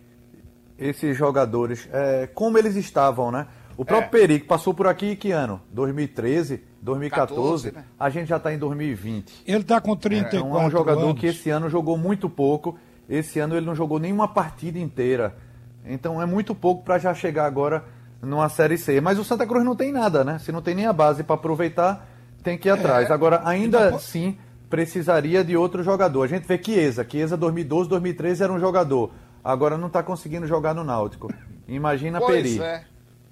esses 0.78 1.16
jogadores, 1.16 1.88
é 1.92 2.26
como 2.26 2.58
eles 2.58 2.76
estavam, 2.76 3.30
né? 3.30 3.46
O 3.76 3.84
próprio 3.84 4.06
É. 4.08 4.10
Peri, 4.10 4.40
que 4.40 4.46
passou 4.46 4.74
por 4.74 4.86
aqui 4.86 5.14
que 5.16 5.30
ano? 5.30 5.60
2013, 5.72 6.62
2014. 6.86 7.70
14, 7.70 7.72
né? 7.72 7.84
A 7.98 8.08
gente 8.08 8.28
já 8.28 8.36
está 8.38 8.52
em 8.54 8.58
2020. 8.58 9.42
Ele 9.46 9.58
está 9.58 9.80
com 9.80 9.94
34 9.94 10.38
Então 10.38 10.60
é 10.60 10.66
um 10.66 10.70
jogador 10.70 11.08
anos. 11.10 11.20
que 11.20 11.26
esse 11.26 11.50
ano 11.50 11.68
jogou 11.68 11.98
muito 11.98 12.30
pouco. 12.30 12.78
Esse 13.08 13.38
ano 13.38 13.56
ele 13.56 13.66
não 13.66 13.74
jogou 13.74 13.98
nenhuma 13.98 14.26
partida 14.28 14.78
inteira. 14.78 15.36
Então 15.84 16.20
é 16.20 16.26
muito 16.26 16.55
pouco 16.55 16.82
para 16.82 16.98
já 16.98 17.12
chegar 17.14 17.44
agora 17.46 17.84
numa 18.22 18.48
Série 18.48 18.78
C. 18.78 19.00
Mas 19.00 19.19
o 19.19 19.24
Santa 19.24 19.46
Cruz 19.46 19.64
não 19.64 19.76
tem 19.76 19.93
nada, 19.93 20.24
né? 20.24 20.38
Se 20.38 20.50
não 20.50 20.62
tem 20.62 20.74
nem 20.74 20.86
a 20.86 20.93
base 20.93 21.22
para 21.22 21.34
aproveitar, 21.34 22.08
tem 22.43 22.56
que 22.56 22.69
ir 22.69 22.72
atrás. 22.72 23.10
Agora, 23.10 23.43
ainda 23.44 23.94
assim, 23.94 24.38
precisaria 24.70 25.44
de 25.44 25.56
outro 25.56 25.82
jogador. 25.82 26.22
A 26.22 26.26
gente 26.26 26.46
vê 26.46 26.60
Chiesa. 26.62 27.06
Chiesa 27.08 27.36
2012, 27.36 27.88
2013 27.88 28.43
era 28.43 28.52
um 28.52 28.58
jogador. 28.58 29.12
Agora 29.44 29.76
não 29.78 29.86
está 29.86 30.02
conseguindo 30.02 30.46
jogar 30.46 30.74
no 30.74 30.82
Náutico. 30.82 31.32
Imagina 31.69 32.19
pois 32.19 32.43
Peri. 32.43 32.60
é. 32.60 32.84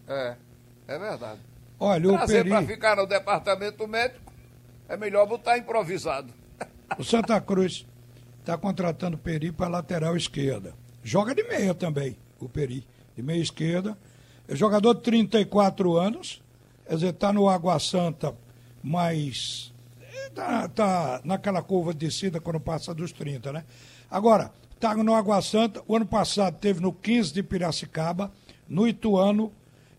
É, 0.06 0.37
é 0.88 0.99
verdade. 0.99 1.40
Olha, 1.85 2.09
Trazer 2.14 2.49
para 2.49 2.61
Peri, 2.61 2.73
ficar 2.73 2.97
no 2.97 3.07
departamento 3.07 3.87
médico 3.87 4.33
é 4.88 4.97
melhor 4.97 5.26
botar 5.26 5.59
improvisado. 5.59 6.33
o 6.99 7.05
Santa 7.05 7.38
Cruz 7.43 7.87
está 8.41 8.57
contratando 8.57 9.17
o 9.17 9.21
Peri 9.21 9.53
para 9.53 9.69
lateral 9.69 10.17
esquerda. 10.17 10.73
Joga 11.03 11.35
de 11.35 11.43
meia 11.45 11.75
também, 11.75 12.17
o 12.41 12.49
Peri, 12.49 12.87
de 13.14 13.23
meia 13.23 13.43
esquerda. 13.43 13.99
É 14.49 14.57
jogador 14.57 14.95
de 14.95 15.03
34 15.03 15.95
anos, 15.99 16.43
quer 16.87 16.95
dizer, 16.95 17.09
está 17.09 17.35
no 17.35 17.50
Água 17.50 17.79
Santa, 17.79 18.35
mas 18.83 19.71
está 20.29 20.67
tá 20.69 21.21
naquela 21.23 21.62
curva 21.62 21.93
de 21.93 22.07
descida 22.07 22.41
quando 22.41 22.61
passa 22.61 22.95
dos 22.95 23.12
30, 23.12 23.53
né? 23.53 23.64
Agora, 24.11 24.50
está 24.75 24.95
no 24.95 25.14
Água 25.14 25.43
Santa, 25.43 25.83
o 25.87 25.95
ano 25.95 26.07
passado 26.07 26.57
teve 26.59 26.81
no 26.81 26.95
15 26.95 27.35
de 27.35 27.43
Piracicaba, 27.43 28.33
no 28.67 28.88
Ituano, 28.88 29.53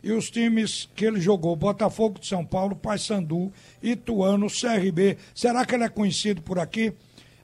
e 0.05 0.11
os 0.11 0.29
times 0.29 0.87
que 0.95 1.03
ele 1.03 1.19
jogou, 1.19 1.55
Botafogo 1.55 2.19
de 2.19 2.27
São 2.27 2.45
Paulo, 2.45 2.75
Paysandu, 2.75 3.51
Ituano, 3.81 4.45
CRB. 4.45 5.17
Será 5.33 5.65
que 5.65 5.73
ele 5.73 5.83
é 5.83 5.89
conhecido 5.89 6.43
por 6.43 6.59
aqui? 6.59 6.93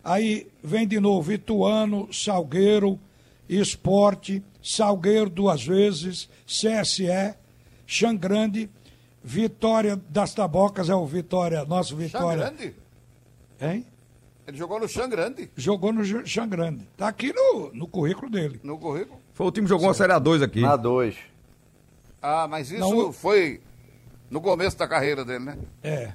Aí 0.04 0.48
vem 0.64 0.88
de 0.88 1.00
novo 1.00 1.34
Ituano, 1.34 2.14
Salgueiro, 2.14 3.00
Esporte, 3.50 4.44
Salgueiro 4.62 5.28
duas 5.28 5.66
vezes, 5.66 6.30
CSE, 6.46 7.34
Xangrande, 7.88 8.70
Vitória 9.24 10.00
das 10.08 10.36
Tabocas, 10.36 10.88
é 10.88 10.94
o 10.94 11.06
Vitória, 11.08 11.66
nosso 11.66 11.96
Vitória. 11.96 12.46
Xangrande? 12.46 12.76
Hein? 13.60 13.86
Ele 14.48 14.58
jogou 14.58 14.80
no 14.80 14.88
Xangrande, 14.88 15.50
Jogou 15.58 15.92
no 15.92 16.28
Xangrande. 16.28 16.88
Está 16.92 17.08
aqui 17.08 17.34
no, 17.34 17.72
no 17.74 17.88
currículo 17.88 18.30
dele. 18.30 18.60
no 18.64 18.78
currículo. 18.78 19.20
Foi 19.34 19.48
o 19.48 19.52
time 19.52 19.66
que 19.66 19.70
jogou 19.70 19.88
uma 19.88 19.96
Série 19.96 20.14
A2 20.14 20.44
aqui. 20.44 20.62
Na 20.62 20.76
2. 20.76 21.31
Ah, 22.22 22.48
mas 22.48 22.70
isso 22.70 22.80
Não, 22.80 23.12
foi 23.12 23.62
no 24.30 24.40
começo 24.40 24.78
da 24.78 24.88
carreira 24.88 25.26
dele, 25.26 25.46
né? 25.46 25.58
É. 25.84 26.14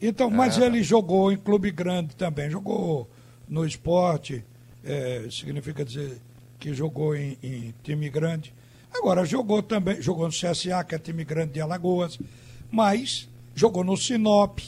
Então, 0.00 0.30
mas 0.30 0.58
ele 0.58 0.82
jogou 0.82 1.32
em 1.32 1.36
clube 1.36 1.70
grande 1.70 2.14
também, 2.14 2.48
jogou 2.48 3.08
no 3.48 3.66
esporte, 3.66 4.44
é, 4.84 5.26
significa 5.30 5.84
dizer 5.84 6.20
que 6.58 6.72
jogou 6.72 7.16
em, 7.16 7.36
em, 7.42 7.74
time 7.82 8.08
grande. 8.08 8.54
Agora, 8.94 9.24
jogou 9.24 9.62
também, 9.62 10.00
jogou 10.00 10.26
no 10.26 10.32
CSA, 10.32 10.84
que 10.84 10.94
é 10.94 10.98
time 10.98 11.24
grande 11.24 11.54
de 11.54 11.60
Alagoas, 11.60 12.18
mas 12.70 13.28
jogou 13.54 13.82
no 13.82 13.96
Sinop 13.96 14.60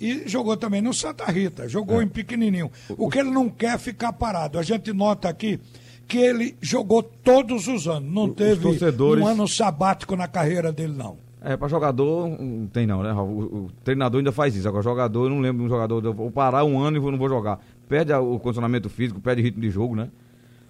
e 0.00 0.26
jogou 0.26 0.56
também 0.56 0.80
no 0.80 0.94
Santa 0.94 1.24
Rita, 1.26 1.68
jogou 1.68 2.00
é. 2.00 2.04
em 2.04 2.08
pequenininho. 2.08 2.70
O 2.96 3.10
que 3.10 3.18
ele 3.18 3.30
não 3.30 3.50
quer 3.50 3.74
é 3.74 3.78
ficar 3.78 4.12
parado. 4.12 4.58
A 4.58 4.62
gente 4.62 4.92
nota 4.92 5.28
aqui 5.28 5.60
que 6.06 6.18
ele 6.18 6.56
jogou 6.60 7.02
todos 7.02 7.66
os 7.66 7.88
anos, 7.88 8.10
não 8.10 8.26
os 8.26 8.34
teve 8.34 8.62
torcedores... 8.62 9.22
um 9.22 9.26
ano 9.26 9.48
sabático 9.48 10.14
na 10.14 10.28
carreira 10.28 10.72
dele, 10.72 10.92
não. 10.92 11.16
É, 11.40 11.56
para 11.56 11.68
jogador, 11.68 12.28
não 12.28 12.66
tem 12.66 12.86
não, 12.86 13.02
né? 13.02 13.12
O, 13.12 13.66
o, 13.66 13.70
treinador 13.84 14.18
ainda 14.18 14.32
faz 14.32 14.56
isso. 14.56 14.66
Agora, 14.66 14.82
jogador, 14.82 15.26
eu 15.26 15.30
não 15.30 15.40
lembro 15.40 15.58
de 15.58 15.66
um 15.66 15.68
jogador, 15.68 16.04
eu 16.04 16.12
vou 16.12 16.30
parar 16.30 16.64
um 16.64 16.78
ano 16.78 16.96
e 16.96 17.00
não 17.00 17.18
vou 17.18 17.28
jogar. 17.28 17.60
Perde 17.88 18.12
o 18.12 18.38
condicionamento 18.38 18.88
físico, 18.88 19.20
perde 19.20 19.42
ritmo 19.42 19.60
de 19.60 19.70
jogo, 19.70 19.94
né? 19.94 20.10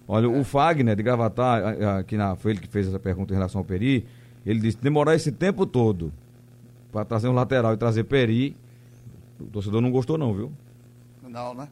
Olha, 0.08 0.26
é. 0.26 0.28
o 0.28 0.44
Fagner 0.44 0.94
de 0.94 1.02
Gravatar, 1.02 1.62
aqui 1.98 2.16
na, 2.16 2.36
foi 2.36 2.52
ele 2.52 2.60
que 2.60 2.68
fez 2.68 2.88
essa 2.88 2.98
pergunta 2.98 3.32
em 3.32 3.36
relação 3.36 3.60
ao 3.60 3.64
Peri, 3.64 4.06
ele 4.44 4.60
disse 4.60 4.78
demorar 4.80 5.14
esse 5.14 5.32
tempo 5.32 5.66
todo 5.66 6.12
para 6.92 7.04
trazer 7.04 7.28
um 7.28 7.32
lateral 7.32 7.72
e 7.72 7.76
trazer 7.76 8.04
Peri, 8.04 8.54
o 9.40 9.44
torcedor 9.44 9.80
não 9.80 9.90
gostou 9.90 10.16
não, 10.16 10.34
viu? 10.34 10.52
Não, 11.26 11.54
né? 11.54 11.68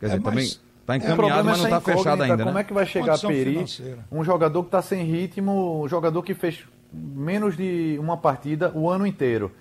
Quer 0.00 0.06
dizer, 0.06 0.18
é, 0.18 0.20
mas... 0.20 0.54
também 0.54 0.67
Está 0.88 0.96
encaminhado, 0.96 1.44
mas 1.44 1.58
não 1.58 1.64
está 1.66 1.80
fechado 1.82 2.22
ainda. 2.22 2.44
Como 2.44 2.54
né? 2.54 2.60
é 2.62 2.64
que 2.64 2.72
vai 2.72 2.86
chegar 2.86 3.18
Peri, 3.18 3.52
financeira. 3.52 4.06
um 4.10 4.24
jogador 4.24 4.62
que 4.62 4.68
está 4.68 4.80
sem 4.80 5.04
ritmo, 5.04 5.82
um 5.82 5.88
jogador 5.88 6.22
que 6.22 6.32
fez 6.32 6.64
menos 6.90 7.58
de 7.58 7.98
uma 8.00 8.16
partida 8.16 8.72
o 8.74 8.88
ano 8.88 9.06
inteiro. 9.06 9.54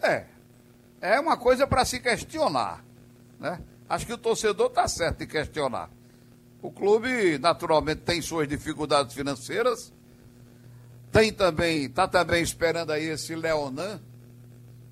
É. 0.00 0.24
É 1.02 1.20
uma 1.20 1.36
coisa 1.36 1.66
para 1.66 1.84
se 1.84 2.00
questionar. 2.00 2.82
Né? 3.38 3.60
Acho 3.90 4.06
que 4.06 4.14
o 4.14 4.18
torcedor 4.18 4.68
está 4.68 4.88
certo 4.88 5.18
de 5.18 5.26
questionar. 5.26 5.90
O 6.62 6.70
clube, 6.70 7.38
naturalmente, 7.38 8.00
tem 8.00 8.22
suas 8.22 8.48
dificuldades 8.48 9.14
financeiras. 9.14 9.92
Tem 11.10 11.30
também, 11.30 11.84
está 11.84 12.08
também 12.08 12.42
esperando 12.42 12.90
aí 12.90 13.04
esse 13.04 13.34
Leonan. 13.34 14.00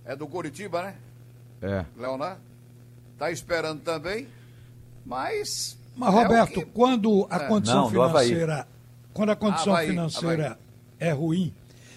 É 0.05 0.15
do 0.15 0.27
Curitiba, 0.27 0.83
né? 0.83 0.97
É. 1.63 1.87
Leonan. 1.97 2.37
Está 3.15 3.31
esperando 3.31 3.81
também. 3.81 4.29
Mas. 5.11 5.77
Mas, 5.97 6.15
Roberto, 6.15 6.61
é 6.61 6.65
que... 6.65 6.71
quando 6.71 7.27
a 7.29 7.37
é. 7.37 7.49
condição 7.49 7.83
Não, 7.83 7.91
financeira 7.91 8.67
quando 9.13 9.31
a 9.31 9.37
condição 9.37 9.73
Havaí, 9.73 9.89
financeira 9.89 10.47
Havaí. 10.47 10.59
é 10.99 11.11
ruim 11.13 11.53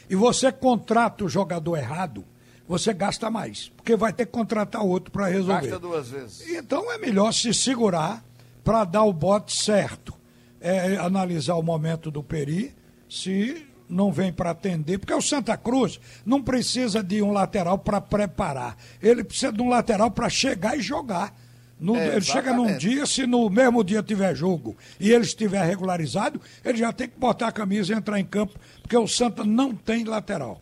e 0.10 0.16
você 0.16 0.52
contrata 0.52 1.24
o 1.24 1.30
jogador 1.30 1.78
errado, 1.78 2.26
você 2.68 2.94
gasta 2.94 3.30
mais, 3.30 3.72
porque 3.78 3.96
vai 3.96 4.12
ter 4.12 4.26
que 4.26 4.32
contratar 4.32 4.84
outro 4.84 5.12
para 5.12 5.28
resolver. 5.28 5.68
Gasta 5.68 5.80
duas 5.80 6.10
vezes. 6.10 6.50
Então 6.50 6.92
é 6.92 6.98
melhor 6.98 7.32
se 7.32 7.54
segurar 7.54 8.24
para 8.64 8.84
dar 8.84 9.04
o 9.04 9.14
bote 9.14 9.56
certo. 9.56 10.14
É, 10.60 10.96
analisar 10.96 11.56
o 11.56 11.62
momento 11.62 12.10
do 12.10 12.24
Peri, 12.24 12.74
se 13.10 13.66
não 13.90 14.14
vem 14.14 14.32
para 14.32 14.52
atender, 14.52 14.98
porque 14.98 15.14
o 15.14 15.22
Santa 15.22 15.58
Cruz 15.58 16.00
não 16.26 16.42
precisa 16.42 17.04
de 17.04 17.22
um 17.22 17.34
lateral 17.34 17.78
para 17.78 18.00
preparar, 18.00 18.78
ele 19.02 19.26
precisa 19.26 19.52
de 19.52 19.62
um 19.62 19.68
lateral 19.68 20.10
para 20.10 20.30
chegar 20.30 20.78
e 20.78 20.82
jogar. 20.82 21.36
No, 21.84 21.98
é, 21.98 22.16
ele 22.16 22.22
chega 22.22 22.54
num 22.54 22.78
dia, 22.78 23.06
se 23.06 23.28
no 23.28 23.50
mesmo 23.50 23.84
dia 23.84 24.02
tiver 24.02 24.34
jogo 24.34 24.74
e 24.98 25.12
ele 25.12 25.26
estiver 25.26 25.66
regularizado, 25.66 26.40
ele 26.64 26.78
já 26.78 26.94
tem 26.94 27.10
que 27.10 27.20
botar 27.20 27.50
a 27.50 27.52
camisa 27.52 27.92
e 27.92 27.98
entrar 27.98 28.18
em 28.18 28.24
campo, 28.24 28.54
porque 28.82 28.96
o 28.96 29.06
Santa 29.06 29.44
não 29.44 29.76
tem 29.76 30.06
lateral. 30.06 30.62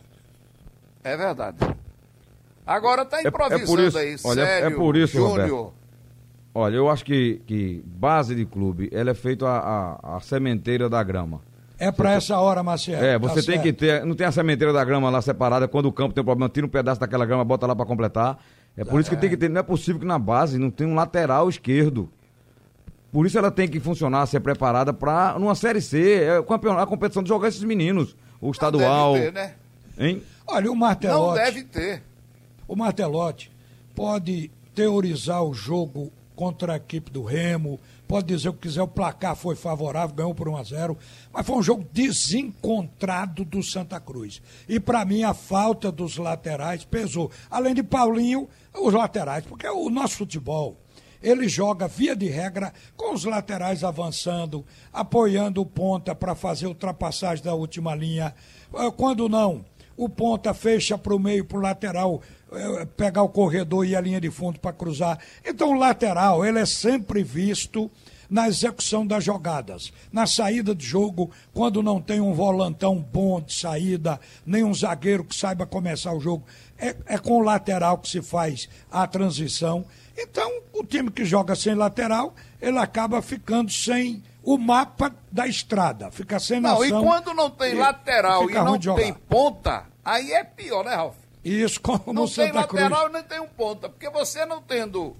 É 1.04 1.16
verdade. 1.16 1.58
Agora 2.66 3.04
tá 3.04 3.22
improvisando 3.22 3.60
é, 3.60 3.62
é 3.62 3.66
por 3.66 3.80
isso, 3.80 3.98
aí, 3.98 4.16
olha, 4.24 4.44
sério, 4.44 4.66
é 4.66 4.70
por 4.76 4.96
isso, 4.96 5.16
Júnior. 5.16 5.72
Olha, 6.52 6.74
eu 6.74 6.90
acho 6.90 7.04
que, 7.04 7.40
que 7.46 7.84
base 7.86 8.34
de 8.34 8.44
clube, 8.44 8.90
ela 8.92 9.12
é 9.12 9.14
feita 9.14 9.46
a, 9.46 9.98
a, 10.02 10.16
a 10.16 10.20
sementeira 10.20 10.88
da 10.88 11.04
grama. 11.04 11.40
É 11.78 11.92
para 11.92 12.12
essa 12.12 12.36
hora, 12.38 12.64
Marcelo. 12.64 13.02
É, 13.02 13.16
você 13.16 13.40
tá 13.40 13.46
tem 13.46 13.54
certo. 13.54 13.62
que 13.62 13.72
ter. 13.72 14.04
Não 14.04 14.14
tem 14.14 14.26
a 14.26 14.32
sementeira 14.32 14.72
da 14.72 14.84
grama 14.84 15.10
lá 15.10 15.20
separada. 15.20 15.66
Quando 15.66 15.86
o 15.86 15.92
campo 15.92 16.14
tem 16.14 16.22
problema, 16.22 16.48
tira 16.48 16.64
um 16.64 16.68
pedaço 16.68 17.00
daquela 17.00 17.26
grama, 17.26 17.44
bota 17.44 17.66
lá 17.66 17.74
para 17.74 17.84
completar. 17.84 18.38
É 18.76 18.84
por 18.84 19.00
isso 19.00 19.10
que 19.10 19.16
tem 19.16 19.28
que 19.28 19.36
ter, 19.36 19.50
não 19.50 19.60
é 19.60 19.62
possível 19.62 20.00
que 20.00 20.06
na 20.06 20.18
base 20.18 20.58
não 20.58 20.70
tenha 20.70 20.88
um 20.88 20.94
lateral 20.94 21.48
esquerdo. 21.48 22.10
Por 23.10 23.26
isso 23.26 23.36
ela 23.36 23.50
tem 23.50 23.68
que 23.68 23.78
funcionar, 23.78 24.24
ser 24.26 24.40
preparada 24.40 24.92
para 24.92 25.38
numa 25.38 25.54
série 25.54 25.82
C, 25.82 26.24
é 26.24 26.38
a 26.38 26.86
competição 26.86 27.22
de 27.22 27.28
jogar 27.28 27.48
esses 27.48 27.62
meninos, 27.62 28.16
o 28.40 28.50
estadual. 28.50 29.12
Não 29.12 29.20
deve 29.20 29.32
ter, 29.32 29.32
né? 29.32 29.54
Hein? 29.98 30.22
Olha, 30.46 30.72
o 30.72 30.74
Martelotti. 30.74 31.38
Não 31.38 31.44
deve 31.44 31.64
ter. 31.64 32.02
O 32.66 32.74
Martelotti 32.74 33.52
pode 33.94 34.50
teorizar 34.74 35.44
o 35.44 35.52
jogo 35.52 36.10
contra 36.34 36.72
a 36.72 36.76
equipe 36.76 37.10
do 37.10 37.22
Remo, 37.22 37.78
pode 38.12 38.26
dizer 38.26 38.50
o 38.50 38.52
que 38.52 38.68
quiser, 38.68 38.82
o 38.82 38.86
placar 38.86 39.34
foi 39.34 39.56
favorável, 39.56 40.14
ganhou 40.14 40.34
por 40.34 40.46
1 40.46 40.56
a 40.58 40.62
0 40.62 40.98
mas 41.32 41.46
foi 41.46 41.56
um 41.56 41.62
jogo 41.62 41.88
desencontrado 41.90 43.42
do 43.42 43.62
Santa 43.62 43.98
Cruz. 43.98 44.42
E 44.68 44.78
para 44.78 45.02
mim 45.02 45.22
a 45.22 45.32
falta 45.32 45.90
dos 45.90 46.18
laterais 46.18 46.84
pesou. 46.84 47.30
Além 47.50 47.72
de 47.72 47.82
Paulinho, 47.82 48.50
os 48.74 48.92
laterais, 48.92 49.46
porque 49.46 49.66
o 49.66 49.88
nosso 49.88 50.16
futebol, 50.18 50.76
ele 51.22 51.48
joga 51.48 51.88
via 51.88 52.14
de 52.14 52.28
regra 52.28 52.74
com 52.98 53.14
os 53.14 53.24
laterais 53.24 53.82
avançando, 53.82 54.62
apoiando 54.92 55.62
o 55.62 55.66
ponta 55.66 56.14
para 56.14 56.34
fazer 56.34 56.66
ultrapassagem 56.66 57.42
da 57.42 57.54
última 57.54 57.94
linha. 57.94 58.34
Ah, 58.74 58.90
quando 58.90 59.26
não, 59.26 59.64
o 59.96 60.06
ponta 60.06 60.52
fecha 60.52 60.98
para 60.98 61.14
o 61.16 61.18
meio, 61.18 61.46
para 61.46 61.56
o 61.56 61.62
lateral, 61.62 62.20
pegar 62.96 63.22
o 63.22 63.28
corredor 63.28 63.86
e 63.86 63.96
a 63.96 64.00
linha 64.00 64.20
de 64.20 64.30
fundo 64.30 64.58
para 64.60 64.72
cruzar. 64.72 65.18
Então 65.44 65.70
o 65.70 65.78
lateral, 65.78 66.44
ele 66.44 66.58
é 66.58 66.66
sempre 66.66 67.22
visto 67.22 67.90
na 68.32 68.48
execução 68.48 69.06
das 69.06 69.22
jogadas, 69.22 69.92
na 70.10 70.26
saída 70.26 70.74
de 70.74 70.86
jogo, 70.86 71.30
quando 71.52 71.82
não 71.82 72.00
tem 72.00 72.18
um 72.18 72.32
volantão 72.32 72.96
bom 72.96 73.38
de 73.42 73.52
saída, 73.52 74.18
nem 74.46 74.64
um 74.64 74.72
zagueiro 74.72 75.22
que 75.22 75.36
saiba 75.36 75.66
começar 75.66 76.14
o 76.14 76.20
jogo. 76.20 76.42
É, 76.78 76.96
é 77.06 77.18
com 77.18 77.38
o 77.38 77.42
lateral 77.42 77.98
que 77.98 78.08
se 78.08 78.22
faz 78.22 78.70
a 78.90 79.06
transição. 79.06 79.84
Então, 80.16 80.50
o 80.72 80.82
time 80.82 81.10
que 81.10 81.26
joga 81.26 81.54
sem 81.54 81.74
lateral, 81.74 82.34
ele 82.58 82.78
acaba 82.78 83.20
ficando 83.20 83.70
sem 83.70 84.22
o 84.42 84.56
mapa 84.56 85.14
da 85.30 85.46
estrada, 85.46 86.10
fica 86.10 86.40
sem 86.40 86.58
não, 86.58 86.70
noção. 86.70 86.88
Não, 86.88 87.00
e 87.00 87.04
quando 87.04 87.34
não 87.34 87.50
tem 87.50 87.74
lateral 87.74 88.48
e 88.48 88.54
não 88.54 88.78
tem 88.78 89.12
ponta, 89.12 89.84
aí 90.02 90.32
é 90.32 90.42
pior, 90.42 90.84
né, 90.84 90.94
Ralf? 90.94 91.21
Isso, 91.44 91.80
como 91.82 92.12
Não 92.12 92.26
Santa 92.26 92.66
tem 92.66 92.80
lateral 92.80 93.08
e 93.08 93.12
nem 93.12 93.22
tem 93.22 93.40
um 93.40 93.48
ponta, 93.48 93.88
porque 93.88 94.08
você 94.10 94.44
não 94.44 94.62
tendo 94.62 95.16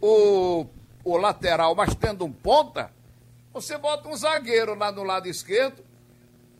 o 0.00 0.66
o 1.04 1.16
lateral, 1.16 1.74
mas 1.74 1.94
tendo 1.94 2.24
um 2.24 2.32
ponta, 2.32 2.90
você 3.52 3.78
bota 3.78 4.08
um 4.08 4.16
zagueiro 4.16 4.74
lá 4.74 4.92
no 4.92 5.02
lado 5.02 5.26
esquerdo 5.26 5.82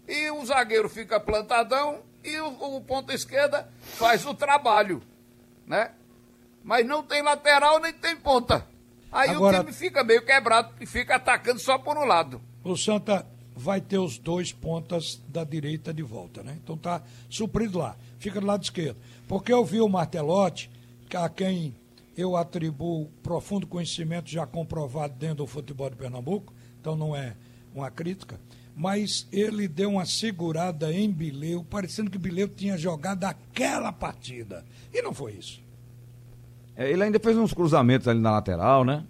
e 0.07 0.31
o 0.31 0.45
zagueiro 0.47 0.89
fica 0.89 1.21
plantadão 1.21 2.01
e 2.25 2.39
o, 2.41 2.77
o 2.77 2.81
ponta 2.81 3.13
esquerda 3.13 3.69
faz 3.81 4.25
o 4.25 4.33
trabalho, 4.33 5.03
né? 5.67 5.93
Mas 6.65 6.87
não 6.87 7.03
tem 7.03 7.23
lateral 7.23 7.79
nem 7.79 7.93
tem 7.93 8.17
ponta. 8.17 8.67
Aí 9.13 9.31
Agora, 9.31 9.59
o 9.59 9.61
time 9.61 9.73
fica 9.73 10.03
meio 10.03 10.25
quebrado 10.25 10.73
e 10.81 10.87
fica 10.87 11.17
atacando 11.17 11.59
só 11.59 11.79
por 11.79 11.97
um 11.97 12.05
lado. 12.05 12.41
O 12.65 12.77
Santa 12.77 13.27
vai 13.59 13.81
ter 13.81 13.99
os 13.99 14.19
dois 14.19 14.53
pontas 14.53 15.21
da 15.29 15.43
direita 15.43 15.93
de 15.93 16.03
volta, 16.03 16.45
né? 16.45 16.57
Então 16.63 16.77
tá 16.77 17.03
suprido 17.29 17.79
lá. 17.79 17.97
Fica 18.19 18.41
do 18.41 18.47
lado 18.47 18.63
esquerdo. 18.63 18.97
Porque 19.27 19.53
eu 19.53 19.65
vi 19.65 19.81
o 19.81 19.89
Martelotti, 19.89 20.71
a 21.13 21.29
quem 21.29 21.75
eu 22.17 22.37
atribuo 22.37 23.11
profundo 23.23 23.67
conhecimento 23.67 24.31
já 24.31 24.47
comprovado 24.47 25.15
dentro 25.19 25.39
do 25.39 25.47
futebol 25.47 25.91
de 25.91 25.97
Pernambuco, 25.97 26.53
então 26.81 26.97
não 26.97 27.15
é 27.15 27.35
uma 27.75 27.91
crítica, 27.91 28.39
mas 28.77 29.27
ele 29.33 29.67
deu 29.67 29.91
uma 29.91 30.07
segurada 30.07 30.93
em 30.93 31.11
Bileu, 31.11 31.65
parecendo 31.69 32.11
que 32.11 32.19
Bileu 32.19 32.49
tinha 32.49 32.79
jogado 32.79 33.25
aquela 33.25 33.93
partida. 33.93 34.65
E 34.93 35.03
não 35.03 35.13
foi 35.13 35.33
isso. 35.33 35.61
É, 36.77 36.91
ele 36.91 37.03
ainda 37.03 37.19
fez 37.19 37.37
uns 37.37 37.53
cruzamentos 37.53 38.07
ali 38.07 38.21
na 38.21 38.31
lateral, 38.31 38.85
né? 38.85 39.05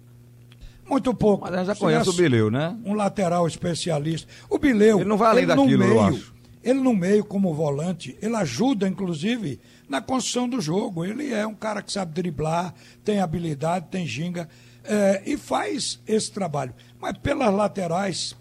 Muito 0.89 1.13
pouco. 1.13 1.45
Mas 1.45 1.53
a 1.53 1.57
gente 1.57 1.67
já 1.67 1.75
conhece 1.75 2.09
o 2.09 2.13
Bileu, 2.13 2.49
né? 2.49 2.75
Um 2.83 2.93
lateral 2.93 3.47
especialista. 3.47 4.27
O 4.49 4.57
Bileu. 4.57 4.99
Ele 4.99 5.09
não 5.09 5.17
vai 5.17 5.29
além 5.29 5.45
daquilo, 5.45 5.77
meio, 5.77 5.93
eu 5.93 6.01
acho. 6.01 6.33
Ele 6.63 6.79
no 6.79 6.93
meio, 6.93 7.23
como 7.23 7.53
volante, 7.53 8.17
ele 8.21 8.35
ajuda, 8.35 8.87
inclusive, 8.87 9.59
na 9.87 10.01
construção 10.01 10.49
do 10.49 10.59
jogo. 10.59 11.05
Ele 11.05 11.31
é 11.33 11.45
um 11.45 11.53
cara 11.53 11.81
que 11.81 11.91
sabe 11.91 12.13
driblar, 12.13 12.73
tem 13.03 13.19
habilidade, 13.19 13.87
tem 13.89 14.05
ginga 14.05 14.49
é, 14.83 15.21
e 15.25 15.37
faz 15.37 15.99
esse 16.07 16.31
trabalho. 16.31 16.73
Mas 16.99 17.17
pelas 17.17 17.53
laterais, 17.53 18.35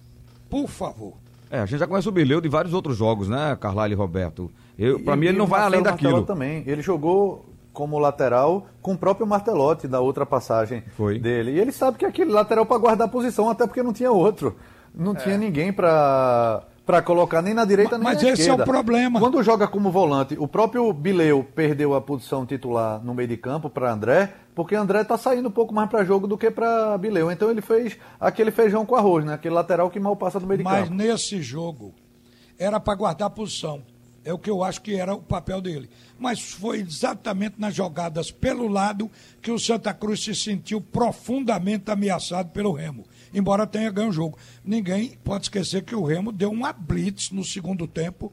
por 0.49 0.69
favor. 0.69 1.15
É, 1.51 1.61
a 1.61 1.67
gente 1.67 1.79
já 1.79 1.87
conhece 1.87 2.09
o 2.09 2.13
Bileu 2.13 2.41
de 2.41 2.49
vários 2.49 2.75
outros 2.75 2.97
jogos, 2.97 3.29
né, 3.29 3.57
Carlyle 3.61 3.93
e 3.93 3.97
Roberto? 3.97 4.51
Para 5.05 5.17
mim, 5.17 5.27
ele 5.27 5.39
não 5.39 5.47
vai 5.47 5.63
além 5.63 5.83
daquilo. 5.83 6.23
também. 6.23 6.63
Ele 6.67 6.83
jogou 6.83 7.48
como 7.79 7.97
lateral 7.97 8.67
com 8.83 8.95
o 8.95 8.99
próprio 8.99 9.25
Martelotti 9.25 9.87
da 9.87 10.01
outra 10.01 10.27
passagem 10.27 10.83
Foi. 10.97 11.17
dele. 11.17 11.53
E 11.53 11.61
ele 11.61 11.71
sabe 11.71 11.97
que 11.97 12.05
aquele 12.05 12.33
lateral 12.33 12.67
para 12.67 12.77
guardar 12.77 13.07
a 13.07 13.11
posição, 13.11 13.49
até 13.49 13.69
porque 13.69 13.85
não 13.85 13.93
tinha 13.93 14.11
outro. 14.11 14.57
Não 14.93 15.13
é. 15.13 15.15
tinha 15.15 15.39
ninguém 15.39 15.73
para 15.73 16.65
para 16.85 17.03
colocar 17.03 17.41
nem 17.41 17.55
na 17.55 17.65
direita 17.65 17.97
nem 17.97 18.03
Mas 18.03 18.21
na 18.21 18.31
esquerda. 18.31 18.33
Mas 18.33 18.41
esse 18.41 18.51
é 18.51 18.53
o 18.53 18.67
problema. 18.67 19.21
Quando 19.21 19.41
joga 19.45 19.69
como 19.69 19.93
volante, 19.93 20.35
o 20.41 20.49
próprio 20.49 20.93
Bileu 20.93 21.47
perdeu 21.55 21.95
a 21.95 22.01
posição 22.01 22.45
titular 22.45 23.01
no 23.05 23.15
meio 23.15 23.29
de 23.29 23.37
campo 23.37 23.71
para 23.71 23.93
André, 23.93 24.35
porque 24.57 24.75
André 24.75 25.03
está 25.03 25.17
saindo 25.17 25.49
um 25.49 25.53
pouco 25.53 25.73
mais 25.73 25.89
para 25.89 26.03
jogo 26.03 26.27
do 26.27 26.37
que 26.37 26.51
para 26.51 26.99
Bileu. 26.99 27.31
Então 27.31 27.49
ele 27.49 27.61
fez 27.61 27.97
aquele 28.19 28.51
feijão 28.51 28.85
com 28.85 28.97
arroz, 28.97 29.25
né? 29.25 29.35
Aquele 29.35 29.55
lateral 29.55 29.89
que 29.89 30.01
mal 30.01 30.17
passa 30.17 30.41
no 30.41 30.49
meio 30.49 30.65
Mas 30.65 30.75
de 30.75 30.81
campo. 30.81 30.97
Mas 30.97 31.07
nesse 31.07 31.41
jogo 31.41 31.95
era 32.59 32.81
para 32.81 32.97
guardar 32.97 33.29
a 33.29 33.31
posição. 33.31 33.83
É 34.29 34.33
o 34.35 34.39
que 34.39 34.51
eu 34.51 34.63
acho 34.63 34.83
que 34.83 34.95
era 34.95 35.15
o 35.15 35.23
papel 35.23 35.59
dele. 35.59 35.89
Mas 36.19 36.39
foi 36.43 36.81
exatamente 36.81 37.55
nas 37.57 37.75
jogadas 37.75 38.31
pelo 38.31 38.69
lado 38.69 39.11
que 39.41 39.51
o 39.51 39.59
Santa 39.59 39.95
Cruz 39.95 40.23
se 40.23 40.35
sentiu 40.35 40.83
profundamente 40.83 41.91
ameaçado 41.91 42.51
pelo 42.51 42.73
Remo. 42.73 43.07
Embora 43.33 43.67
tenha 43.67 43.91
ganho 43.91 44.11
o 44.11 44.13
jogo. 44.13 44.37
Ninguém 44.63 45.17
pode 45.25 45.45
esquecer 45.45 45.83
que 45.83 45.95
o 45.95 46.05
Remo 46.05 46.31
deu 46.31 46.51
uma 46.51 46.75
blitz 46.75 47.31
no 47.31 47.43
segundo 47.43 47.87
tempo, 47.87 48.31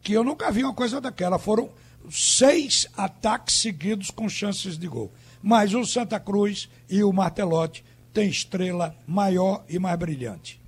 que 0.00 0.14
eu 0.14 0.24
nunca 0.24 0.50
vi 0.50 0.64
uma 0.64 0.72
coisa 0.72 0.98
daquela. 0.98 1.38
Foram 1.38 1.68
seis 2.10 2.88
ataques 2.96 3.56
seguidos 3.56 4.10
com 4.10 4.26
chances 4.26 4.78
de 4.78 4.88
gol. 4.88 5.12
Mas 5.42 5.74
o 5.74 5.84
Santa 5.84 6.18
Cruz 6.18 6.70
e 6.88 7.04
o 7.04 7.12
Martelotti 7.12 7.84
têm 8.14 8.30
estrela 8.30 8.96
maior 9.06 9.62
e 9.68 9.78
mais 9.78 9.98
brilhante. 9.98 10.58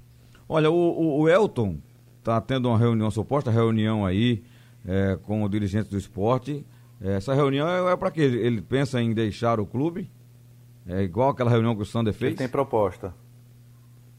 Olha, 0.46 0.70
o, 0.70 0.74
o, 0.74 1.20
o 1.20 1.28
Elton 1.30 1.78
está 2.18 2.38
tendo 2.42 2.68
uma 2.68 2.76
reunião, 2.76 3.10
suposta 3.10 3.50
reunião 3.50 4.04
aí 4.04 4.44
é, 4.86 5.18
com 5.22 5.42
o 5.42 5.48
dirigente 5.48 5.90
do 5.90 5.98
esporte. 5.98 6.64
É, 7.00 7.16
essa 7.16 7.34
reunião 7.34 7.68
é, 7.68 7.92
é 7.92 7.96
para 7.96 8.10
quê? 8.10 8.22
Ele 8.22 8.62
pensa 8.62 9.00
em 9.00 9.12
deixar 9.12 9.60
o 9.60 9.66
clube? 9.66 10.10
É 10.86 11.02
igual 11.02 11.30
aquela 11.30 11.50
reunião 11.50 11.74
que 11.74 11.82
o 11.82 11.86
Sander 11.86 12.14
fez? 12.14 12.30
Ele 12.30 12.38
tem 12.38 12.48
proposta. 12.48 13.12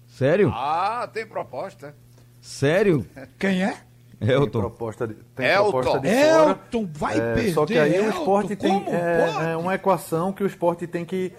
Sério? 0.06 0.52
Ah, 0.54 1.10
tem 1.12 1.26
proposta. 1.26 1.96
Sério? 2.42 3.06
Quem 3.40 3.64
é? 3.64 3.78
Elton. 4.20 4.44
Tem 4.44 4.62
proposta 4.62 5.08
de, 5.08 5.14
tem 5.36 5.46
Elton. 5.46 5.72
proposta 5.72 6.00
de 6.00 6.08
Elton 6.08 6.90
vai 6.92 7.18
é, 7.18 7.34
perder. 7.34 7.54
Só 7.54 7.66
que 7.66 7.78
aí 7.78 7.96
Elton, 7.96 8.08
o 8.08 8.10
esporte 8.10 8.56
tem 8.56 8.86
é, 8.88 9.52
é 9.52 9.58
uma 9.58 9.76
equação 9.76 10.34
que 10.34 10.44
o 10.44 10.48
esporte 10.48 10.88
tem 10.88 11.06
que 11.06 11.32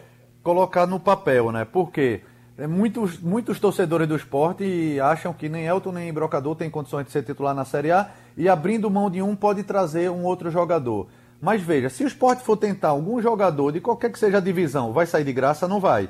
colocar 0.42 0.86
no 0.86 1.00
papel, 1.00 1.50
né? 1.50 1.64
Porque 1.64 2.22
é, 2.56 2.66
muitos, 2.66 3.18
muitos 3.18 3.58
torcedores 3.58 4.06
do 4.06 4.16
esporte 4.16 4.98
acham 5.00 5.32
que 5.32 5.48
nem 5.48 5.66
Elton 5.66 5.92
nem 5.92 6.12
Brocador 6.12 6.54
tem 6.54 6.70
condições 6.70 7.04
de 7.04 7.12
ser 7.12 7.22
titular 7.22 7.54
na 7.54 7.64
Série 7.64 7.90
A 7.90 8.10
e 8.38 8.48
abrindo 8.48 8.88
mão 8.88 9.10
de 9.10 9.20
um 9.20 9.34
pode 9.34 9.64
trazer 9.64 10.08
um 10.10 10.22
outro 10.22 10.48
jogador. 10.48 11.08
Mas 11.40 11.60
veja, 11.60 11.90
se 11.90 12.04
o 12.04 12.06
esporte 12.06 12.44
for 12.44 12.56
tentar 12.56 12.88
algum 12.88 13.20
jogador 13.20 13.72
de 13.72 13.80
qualquer 13.80 14.12
que 14.12 14.18
seja 14.18 14.38
a 14.38 14.40
divisão, 14.40 14.92
vai 14.92 15.06
sair 15.06 15.24
de 15.24 15.32
graça? 15.32 15.66
Não 15.66 15.80
vai. 15.80 16.08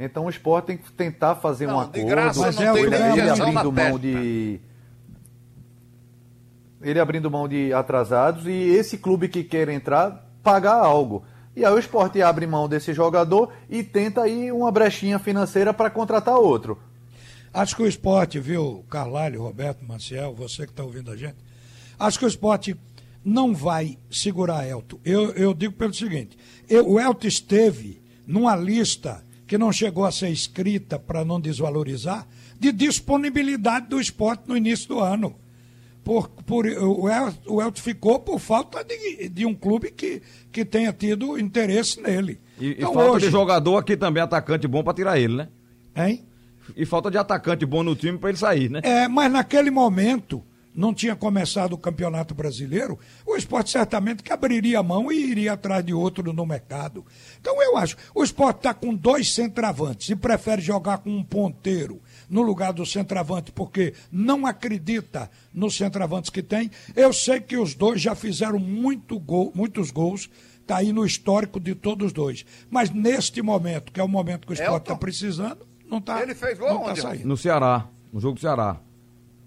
Então 0.00 0.24
o 0.24 0.30
esporte 0.30 0.66
tem 0.66 0.78
que 0.78 0.90
tentar 0.90 1.34
fazer 1.36 1.66
Não, 1.66 1.80
um 1.80 1.90
de 1.90 2.00
acordo. 2.00 2.06
graça 2.06 2.40
Mas 2.40 2.56
não 2.56 2.74
tem 2.74 2.82
ele, 2.82 2.90
nem 2.90 3.18
ele 3.18 3.30
abrindo 3.30 3.72
mão 3.72 3.98
de 3.98 4.60
ele 6.82 7.00
abrindo 7.00 7.30
mão 7.30 7.48
de 7.48 7.72
atrasados 7.72 8.46
e 8.46 8.50
esse 8.50 8.96
clube 8.96 9.28
que 9.28 9.44
quer 9.44 9.68
entrar 9.68 10.26
pagar 10.42 10.76
algo. 10.76 11.24
E 11.54 11.64
aí 11.64 11.72
o 11.72 11.78
esporte 11.78 12.22
abre 12.22 12.46
mão 12.46 12.68
desse 12.68 12.94
jogador 12.94 13.52
e 13.68 13.82
tenta 13.82 14.22
aí 14.22 14.50
uma 14.50 14.70
brechinha 14.70 15.18
financeira 15.18 15.74
para 15.74 15.90
contratar 15.90 16.36
outro. 16.36 16.78
Acho 17.52 17.76
que 17.76 17.82
o 17.82 17.88
esporte, 17.88 18.38
viu, 18.38 18.84
Carlalho, 18.90 19.42
Roberto, 19.42 19.82
Maciel, 19.84 20.34
você 20.34 20.66
que 20.66 20.72
está 20.72 20.82
ouvindo 20.84 21.10
a 21.10 21.16
gente, 21.16 21.45
acho 21.98 22.18
que 22.18 22.24
o 22.24 22.28
esporte 22.28 22.76
não 23.24 23.54
vai 23.54 23.98
segurar 24.10 24.66
Elton. 24.68 24.98
Eu, 25.04 25.30
eu 25.32 25.52
digo 25.54 25.74
pelo 25.74 25.92
seguinte: 25.94 26.36
eu, 26.68 26.88
o 26.88 27.00
Elton 27.00 27.26
esteve 27.26 28.00
numa 28.26 28.54
lista 28.56 29.24
que 29.46 29.56
não 29.58 29.72
chegou 29.72 30.04
a 30.04 30.10
ser 30.12 30.28
escrita 30.30 30.98
para 30.98 31.24
não 31.24 31.40
desvalorizar, 31.40 32.26
de 32.58 32.72
disponibilidade 32.72 33.88
do 33.88 34.00
esporte 34.00 34.42
no 34.48 34.56
início 34.56 34.88
do 34.88 35.00
ano. 35.00 35.34
Por, 36.02 36.28
por, 36.28 36.66
o, 36.66 37.08
Elton, 37.08 37.52
o 37.54 37.60
Elton 37.60 37.80
ficou 37.82 38.20
por 38.20 38.38
falta 38.38 38.84
de, 38.84 39.28
de 39.28 39.44
um 39.44 39.54
clube 39.54 39.90
que, 39.90 40.22
que 40.52 40.64
tenha 40.64 40.92
tido 40.92 41.36
interesse 41.38 42.00
nele. 42.00 42.38
E, 42.60 42.70
Então, 42.72 42.90
e 42.92 42.94
falta 42.94 43.10
hoje- 43.10 43.26
de 43.26 43.32
jogador 43.32 43.76
aqui 43.76 43.96
também, 43.96 44.22
atacante 44.22 44.68
bom 44.68 44.84
para 44.84 44.94
tirar 44.94 45.18
ele, 45.18 45.34
né? 45.34 45.48
Hein? 45.96 46.24
E 46.76 46.86
falta 46.86 47.10
de 47.10 47.18
atacante 47.18 47.66
bom 47.66 47.82
no 47.82 47.96
time 47.96 48.18
para 48.18 48.28
ele 48.30 48.38
sair, 48.38 48.70
né? 48.70 48.80
É, 48.84 49.08
mas 49.08 49.30
naquele 49.32 49.70
momento, 49.70 50.42
não 50.76 50.92
tinha 50.92 51.16
começado 51.16 51.72
o 51.72 51.78
Campeonato 51.78 52.34
Brasileiro, 52.34 52.98
o 53.26 53.34
esporte 53.34 53.70
certamente 53.70 54.22
que 54.22 54.32
abriria 54.32 54.80
a 54.80 54.82
mão 54.82 55.10
e 55.10 55.30
iria 55.30 55.54
atrás 55.54 55.82
de 55.82 55.94
outro 55.94 56.32
no 56.32 56.44
mercado. 56.44 57.04
Então 57.40 57.60
eu 57.62 57.78
acho, 57.78 57.96
o 58.14 58.22
esporte 58.22 58.58
está 58.58 58.74
com 58.74 58.94
dois 58.94 59.32
centravantes 59.32 60.10
e 60.10 60.14
prefere 60.14 60.60
jogar 60.60 60.98
com 60.98 61.10
um 61.10 61.24
ponteiro 61.24 62.00
no 62.28 62.42
lugar 62.42 62.74
do 62.74 62.84
centroavante, 62.84 63.50
porque 63.50 63.94
não 64.12 64.46
acredita 64.46 65.30
nos 65.52 65.76
centravantes 65.76 66.28
que 66.28 66.42
tem. 66.42 66.70
Eu 66.94 67.12
sei 67.12 67.40
que 67.40 67.56
os 67.56 67.74
dois 67.74 68.00
já 68.00 68.14
fizeram 68.14 68.58
muito 68.58 69.18
gol, 69.18 69.50
muitos 69.54 69.90
gols, 69.90 70.28
está 70.60 70.76
aí 70.76 70.92
no 70.92 71.06
histórico 71.06 71.58
de 71.58 71.74
todos 71.74 72.08
os 72.08 72.12
dois. 72.12 72.44
Mas 72.68 72.90
neste 72.90 73.40
momento, 73.40 73.90
que 73.90 74.00
é 74.00 74.04
o 74.04 74.08
momento 74.08 74.46
que 74.46 74.52
o 74.52 74.54
esporte 74.54 74.72
Elton? 74.72 74.82
está 74.82 74.96
precisando, 74.96 75.66
não 75.88 75.98
está 75.98 76.22
Ele 76.22 76.34
fez 76.34 76.58
gol 76.58 76.68
não 76.68 76.82
tá 76.82 76.90
onde, 76.90 77.00
saindo. 77.00 77.26
No 77.26 77.36
Ceará, 77.36 77.88
no 78.12 78.20
jogo 78.20 78.34
do 78.34 78.40
Ceará. 78.40 78.80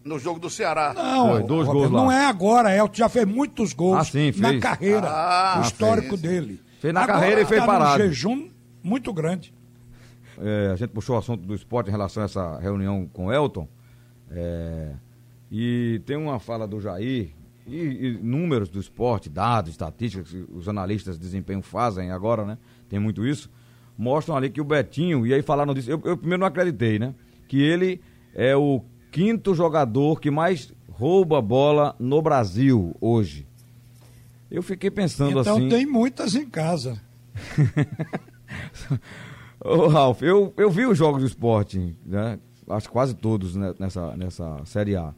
No 0.03 0.17
jogo 0.17 0.39
do 0.39 0.49
Ceará. 0.49 0.93
Não, 0.95 1.29
Foi, 1.31 1.43
dois 1.43 1.67
Roberto, 1.67 1.73
gols 1.89 1.91
lá. 1.91 2.03
não 2.03 2.11
é 2.11 2.25
agora, 2.25 2.75
Elton 2.75 2.95
já 2.95 3.09
fez 3.09 3.25
muitos 3.25 3.73
gols 3.73 3.97
Ah, 3.99 4.03
sim, 4.05 4.31
na 4.37 4.49
fez. 4.49 4.61
carreira, 4.61 5.07
Ah, 5.09 5.59
o 5.59 5.61
histórico 5.61 6.17
fez. 6.17 6.21
dele. 6.21 6.61
Fez 6.79 6.93
na 6.93 7.01
Agora 7.01 7.19
carreira 7.19 7.41
e 7.41 7.45
fez 7.45 7.59
tá 7.59 7.65
parado. 7.67 8.03
num 8.03 8.07
jejum 8.09 8.49
muito 8.81 9.11
grande. 9.11 9.53
É, 10.41 10.69
a 10.71 10.75
gente 10.77 10.89
puxou 10.91 11.15
o 11.15 11.19
assunto 11.19 11.45
do 11.45 11.53
esporte 11.53 11.87
em 11.89 11.91
relação 11.91 12.23
a 12.23 12.25
essa 12.25 12.57
reunião 12.59 13.05
com 13.11 13.25
o 13.25 13.33
Elton. 13.33 13.67
É, 14.31 14.93
e 15.51 16.01
tem 16.05 16.15
uma 16.15 16.39
fala 16.39 16.65
do 16.67 16.79
Jair, 16.79 17.31
e, 17.67 17.75
e 17.75 18.19
números 18.23 18.69
do 18.69 18.79
esporte, 18.79 19.29
dados, 19.29 19.71
estatísticas 19.71 20.29
que 20.31 20.45
os 20.53 20.67
analistas 20.69 21.15
de 21.17 21.21
desempenho 21.21 21.61
fazem 21.61 22.09
agora, 22.11 22.45
né? 22.45 22.57
Tem 22.87 22.97
muito 22.99 23.25
isso. 23.27 23.49
Mostram 23.97 24.37
ali 24.37 24.49
que 24.49 24.61
o 24.61 24.63
Betinho, 24.63 25.27
e 25.27 25.33
aí 25.33 25.41
falaram 25.41 25.73
disso, 25.73 25.91
eu, 25.91 26.01
eu 26.05 26.15
primeiro 26.17 26.39
não 26.39 26.47
acreditei, 26.47 26.97
né? 26.97 27.13
Que 27.47 27.61
ele 27.61 27.99
é 28.33 28.55
o 28.55 28.81
quinto 29.11 29.53
jogador 29.55 30.19
que 30.19 30.29
mais 30.31 30.73
rouba 30.91 31.41
bola 31.41 31.95
no 31.99 32.21
Brasil 32.21 32.95
hoje. 32.99 33.47
Eu 34.51 34.63
fiquei 34.63 34.89
pensando 34.89 35.39
Então 35.39 35.57
assim. 35.57 35.69
tem 35.69 35.85
muitas 35.85 36.33
em 36.35 36.49
casa. 36.49 36.99
Ô, 39.63 39.87
Ralf, 39.87 40.21
eu, 40.21 40.53
eu 40.57 40.69
vi 40.69 40.85
os 40.85 40.97
jogos 40.97 41.21
do 41.21 41.27
esporte, 41.27 41.95
né? 42.05 42.39
Acho 42.69 42.89
quase 42.89 43.15
todos 43.15 43.55
nessa, 43.55 44.15
nessa 44.15 44.61
Série 44.65 44.95
A. 44.95 45.13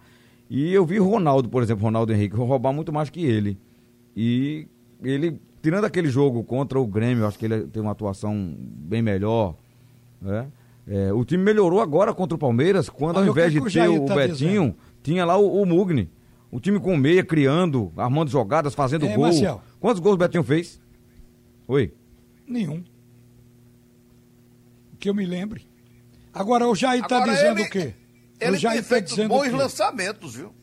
E 0.49 0.73
eu 0.73 0.85
vi 0.85 0.99
o 0.99 1.07
Ronaldo, 1.07 1.49
por 1.49 1.61
exemplo, 1.63 1.83
Ronaldo 1.83 2.11
Henrique, 2.11 2.35
roubar 2.35 2.73
muito 2.73 2.91
mais 2.91 3.09
que 3.09 3.23
ele. 3.23 3.57
E 4.15 4.67
ele, 5.03 5.39
tirando 5.61 5.85
aquele 5.85 6.09
jogo 6.09 6.43
contra 6.43 6.79
o 6.79 6.87
Grêmio, 6.87 7.25
acho 7.25 7.37
que 7.37 7.45
ele 7.45 7.67
tem 7.67 7.81
uma 7.81 7.91
atuação 7.91 8.55
bem 8.59 9.01
melhor. 9.01 9.55
Né? 10.21 10.47
É, 10.87 11.13
o 11.13 11.23
time 11.23 11.43
melhorou 11.43 11.79
agora 11.79 12.13
contra 12.13 12.35
o 12.35 12.39
Palmeiras, 12.39 12.89
quando 12.89 13.15
Mas 13.15 13.25
ao 13.27 13.31
invés 13.31 13.47
que 13.53 13.59
de 13.59 13.59
o 13.67 13.71
ter 13.71 13.87
o 13.87 14.05
tá 14.05 14.15
Betinho, 14.15 14.33
dizendo? 14.35 14.75
tinha 15.03 15.23
lá 15.25 15.37
o, 15.37 15.61
o 15.61 15.65
Mugni. 15.65 16.09
O 16.51 16.59
time 16.59 16.79
com 16.79 16.97
meia, 16.97 17.23
criando, 17.23 17.93
armando 17.95 18.29
jogadas, 18.29 18.73
fazendo 18.73 19.05
É, 19.05 19.13
gol. 19.15 19.25
Marcel. 19.25 19.61
Quantos 19.79 19.99
gols 20.01 20.15
o 20.15 20.17
Betinho 20.17 20.43
fez? 20.43 20.81
Oi? 21.67 21.93
Nenhum. 22.47 22.83
Que 24.99 25.09
eu 25.09 25.13
me 25.13 25.25
lembre. 25.25 25.65
Agora, 26.33 26.67
o 26.67 26.75
Jair 26.75 27.03
está 27.03 27.21
dizendo 27.25 27.59
ele- 27.59 27.67
o 27.67 27.71
quê? 27.71 27.93
Ele 28.39 28.57
o 28.57 28.59
Jair 28.59 28.73
tem 28.75 28.81
está 28.81 28.95
feito 28.95 29.07
dizendo 29.09 29.29
bons 29.29 29.51
lançamentos, 29.51 30.35
viu? 30.35 30.53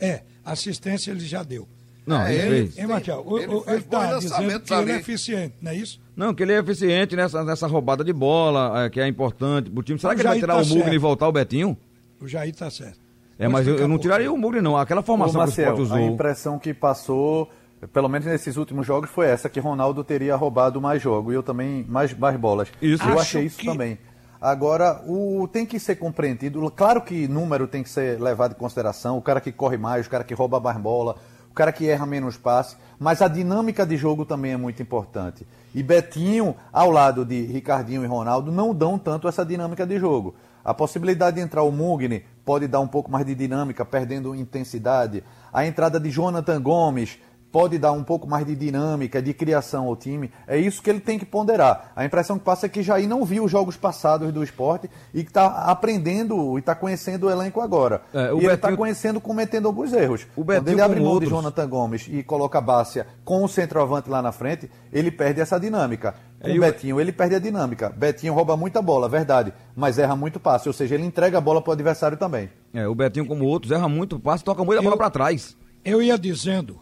É, 0.00 0.22
assistência 0.44 1.10
ele 1.10 1.20
já 1.20 1.42
deu. 1.42 1.68
Não, 2.06 2.22
É, 2.22 2.34
ele, 2.34 2.42
ele- 2.56 2.66
fez. 2.66 2.78
Hein, 2.78 2.86
Martial? 2.88 3.24
Ele 3.38 3.44
Ele 3.44 3.76
está 3.78 4.18
dizendo 4.18 4.60
que 4.60 4.74
ele 4.74 4.92
é 4.92 4.96
eficiente, 4.96 5.54
não 5.60 5.70
é 5.70 5.76
isso? 5.76 6.00
Não, 6.16 6.34
que 6.34 6.42
ele 6.42 6.52
é 6.52 6.58
eficiente 6.58 7.16
nessa, 7.16 7.42
nessa 7.42 7.66
roubada 7.66 8.04
de 8.04 8.12
bola, 8.12 8.84
é, 8.84 8.90
que 8.90 9.00
é 9.00 9.06
importante 9.08 9.70
pro 9.70 9.82
time. 9.82 9.98
Será 9.98 10.12
O 10.12 10.16
que 10.16 10.20
ele 10.22 10.28
vai 10.28 10.38
tirar 10.38 10.54
tá 10.54 10.60
o 10.60 10.66
Mugni 10.66 10.80
certo. 10.82 10.94
e 10.94 10.98
voltar 10.98 11.28
o 11.28 11.32
Betinho? 11.32 11.76
O 12.20 12.28
Jair 12.28 12.50
está 12.50 12.70
certo. 12.70 12.98
É, 13.38 13.44
Vou 13.44 13.52
mas 13.52 13.66
eu, 13.66 13.76
eu 13.76 13.88
não 13.88 13.98
tiraria 13.98 14.30
o 14.32 14.36
Mugni, 14.36 14.60
não. 14.60 14.76
Aquela 14.76 15.00
Ô, 15.00 15.04
formação 15.04 15.32
que 15.32 15.36
o 15.38 15.40
Marcel, 15.40 15.64
Sport 15.72 15.78
a 15.78 15.82
usou. 15.82 15.98
impressão 16.00 16.58
que 16.58 16.74
passou, 16.74 17.50
pelo 17.92 18.08
menos 18.08 18.26
nesses 18.26 18.56
últimos 18.58 18.86
jogos, 18.86 19.08
foi 19.10 19.26
essa, 19.26 19.48
que 19.48 19.58
Ronaldo 19.58 20.04
teria 20.04 20.36
roubado 20.36 20.80
mais 20.80 21.00
jogo 21.02 21.32
e 21.32 21.34
eu 21.34 21.42
também 21.42 21.84
mais, 21.88 22.12
mais 22.16 22.36
bolas. 22.38 22.68
Isso. 22.82 23.02
Eu 23.02 23.12
Acho 23.14 23.18
achei 23.20 23.44
isso 23.46 23.58
que- 23.58 23.66
também. 23.66 23.98
Agora, 24.40 25.00
o, 25.06 25.48
tem 25.52 25.64
que 25.64 25.78
ser 25.78 25.94
compreendido. 25.96 26.68
Claro 26.72 27.00
que 27.00 27.28
número 27.28 27.68
tem 27.68 27.82
que 27.82 27.88
ser 27.88 28.20
levado 28.20 28.52
em 28.52 28.54
consideração. 28.56 29.16
O 29.16 29.22
cara 29.22 29.40
que 29.40 29.52
corre 29.52 29.76
mais, 29.76 30.06
o 30.06 30.10
cara 30.10 30.24
que 30.24 30.34
rouba 30.34 30.58
mais 30.58 30.76
bola, 30.78 31.14
o 31.52 31.54
cara 31.54 31.70
que 31.70 31.86
erra 31.86 32.06
menos 32.06 32.38
passe. 32.38 32.76
Mas 32.98 33.20
a 33.20 33.28
dinâmica 33.28 33.84
de 33.84 33.94
jogo 33.94 34.24
também 34.24 34.52
é 34.52 34.56
muito 34.56 34.80
importante. 34.80 35.46
E 35.74 35.82
Betinho, 35.82 36.56
ao 36.72 36.90
lado 36.90 37.26
de 37.26 37.42
Ricardinho 37.42 38.02
e 38.02 38.06
Ronaldo, 38.06 38.50
não 38.50 38.74
dão 38.74 38.98
tanto 38.98 39.28
essa 39.28 39.44
dinâmica 39.44 39.86
de 39.86 39.98
jogo. 39.98 40.34
A 40.64 40.72
possibilidade 40.72 41.36
de 41.36 41.42
entrar 41.42 41.62
o 41.62 41.70
Mugni 41.70 42.24
pode 42.42 42.66
dar 42.66 42.80
um 42.80 42.88
pouco 42.88 43.10
mais 43.10 43.26
de 43.26 43.34
dinâmica, 43.34 43.84
perdendo 43.84 44.34
intensidade. 44.34 45.22
A 45.52 45.66
entrada 45.66 46.00
de 46.00 46.08
Jonathan 46.08 46.58
Gomes 46.62 47.18
pode 47.52 47.78
dar 47.78 47.92
um 47.92 48.02
pouco 48.02 48.26
mais 48.26 48.46
de 48.46 48.56
dinâmica, 48.56 49.20
de 49.20 49.34
criação 49.34 49.86
ao 49.86 49.94
time. 49.94 50.32
É 50.46 50.56
isso 50.56 50.82
que 50.82 50.88
ele 50.88 51.00
tem 51.00 51.18
que 51.18 51.26
ponderar. 51.26 51.92
A 51.94 52.04
impressão 52.04 52.38
que 52.38 52.44
passa 52.44 52.64
é 52.64 52.68
que 52.68 52.82
Jair 52.82 53.06
não 53.06 53.24
viu 53.24 53.44
os 53.44 53.50
jogos 53.50 53.76
passados 53.76 54.32
do 54.32 54.42
esporte 54.42 54.88
e 55.12 55.22
que 55.22 55.30
está 55.30 55.66
aprendendo 55.66 56.56
e 56.56 56.60
está 56.60 56.74
conhecendo 56.74 57.26
o 57.26 57.30
elenco 57.30 57.60
agora. 57.60 58.00
É, 58.14 58.18
o 58.18 58.20
e 58.20 58.26
Betinho... 58.28 58.44
ele 58.46 58.54
está 58.54 58.76
conhecendo, 58.76 59.20
cometendo 59.20 59.66
alguns 59.66 59.92
erros. 59.92 60.26
O 60.34 60.44
Quando 60.44 60.68
ele 60.68 60.80
abre 60.80 60.98
mão 60.98 61.10
outros... 61.10 61.28
de 61.28 61.36
Jonathan 61.36 61.68
Gomes 61.68 62.08
e 62.08 62.22
coloca 62.22 62.56
a 62.56 62.60
Bárcia 62.60 63.06
com 63.24 63.44
o 63.44 63.48
centroavante 63.48 64.08
lá 64.08 64.22
na 64.22 64.32
frente, 64.32 64.70
ele 64.90 65.10
perde 65.10 65.40
essa 65.40 65.60
dinâmica. 65.60 66.14
Com 66.40 66.48
é, 66.48 66.56
o 66.56 66.60
Betinho, 66.60 67.00
ele 67.00 67.12
perde 67.12 67.34
a 67.34 67.38
dinâmica. 67.38 67.90
Betinho 67.90 68.32
rouba 68.32 68.56
muita 68.56 68.80
bola, 68.80 69.08
verdade, 69.08 69.52
mas 69.76 69.98
erra 69.98 70.16
muito 70.16 70.40
passe, 70.40 70.68
ou 70.68 70.72
seja, 70.72 70.94
ele 70.94 71.04
entrega 71.04 71.38
a 71.38 71.40
bola 71.40 71.60
para 71.60 71.70
o 71.70 71.72
adversário 71.74 72.16
também. 72.16 72.50
É, 72.72 72.88
o 72.88 72.94
Betinho, 72.94 73.26
como 73.26 73.44
outros, 73.44 73.70
erra 73.70 73.88
muito 73.88 74.18
passe, 74.18 74.42
toca 74.42 74.64
muita 74.64 74.80
eu, 74.80 74.84
bola 74.84 74.96
para 74.96 75.10
trás. 75.10 75.56
Eu 75.84 76.02
ia 76.02 76.18
dizendo 76.18 76.80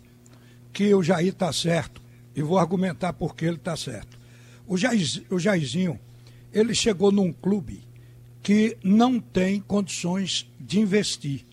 que 0.72 0.94
o 0.94 1.02
Jair 1.02 1.28
está 1.28 1.52
certo 1.52 2.00
e 2.35 2.42
vou 2.42 2.59
argumentar 2.59 3.12
por 3.12 3.35
que 3.35 3.44
ele 3.44 3.56
está 3.56 3.76
certo. 3.76 4.18
O, 4.66 4.76
Jair, 4.76 5.00
o 5.30 5.38
Jairzinho, 5.38 5.98
ele 6.52 6.74
chegou 6.74 7.11
num 7.11 7.33
clube 7.33 7.83
que 8.42 8.76
não 8.83 9.20
tem 9.20 9.61
condições 9.61 10.50
de 10.59 10.80
investir. 10.80 11.44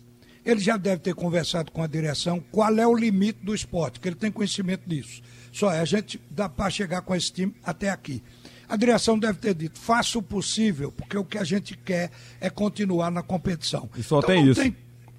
Ele 0.46 0.60
já 0.62 0.78
deve 0.78 1.02
ter 1.02 1.14
conversado 1.14 1.72
com 1.72 1.84
a 1.84 1.88
direção 1.88 2.42
qual 2.52 2.78
é 2.78 2.88
o 2.88 2.96
limite 2.96 3.40
do 3.44 3.54
esporte, 3.54 4.00
que 4.00 4.08
ele 4.08 4.16
tem 4.16 4.32
conhecimento 4.32 4.88
disso. 4.88 5.22
Só 5.52 5.72
é, 5.72 5.80
a 5.80 5.86
gente 5.86 6.22
dá 6.30 6.48
para 6.48 6.70
chegar 6.70 7.02
com 7.02 7.14
esse 7.14 7.32
time 7.32 7.54
até 7.64 7.90
aqui. 7.90 8.24
A 8.70 8.78
direção 8.78 9.18
deve 9.18 9.40
ter 9.40 9.54
dito, 9.54 9.80
faça 9.80 10.18
o 10.18 10.22
possível, 10.22 10.92
porque 10.92 11.18
o 11.18 11.26
que 11.26 11.38
a 11.38 11.44
gente 11.44 11.76
quer 11.76 12.12
é 12.40 12.50
continuar 12.50 13.10
na 13.12 13.24
competição. 13.24 13.90
E 13.98 14.04
só 14.04 14.20
então, 14.20 14.30
tem 14.30 14.48
isso. 14.48 14.62
Tem... 14.62 14.76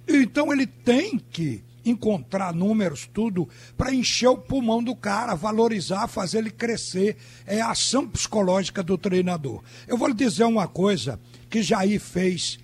Então 0.06 0.52
ele 0.52 0.66
tem 0.66 1.18
que 1.18 1.62
encontrar 1.90 2.55
números, 2.55 3.09
tudo, 3.12 3.48
para 3.77 3.94
encher 3.94 4.29
o 4.29 4.38
pulmão 4.38 4.83
do 4.83 4.94
cara, 4.94 5.35
valorizar, 5.35 6.09
fazer 6.09 6.38
ele 6.38 6.51
crescer. 6.51 7.16
É 7.46 7.61
a 7.61 7.70
ação 7.70 8.07
psicológica 8.07 8.83
do 8.83 8.98
treinador. 8.98 9.62
Eu 9.87 9.96
vou 9.96 10.09
lhe 10.09 10.14
dizer 10.14 10.44
uma 10.44 10.68
coisa 10.68 11.18
que 11.48 11.62
Jair 11.62 12.01
fez, 12.01 12.59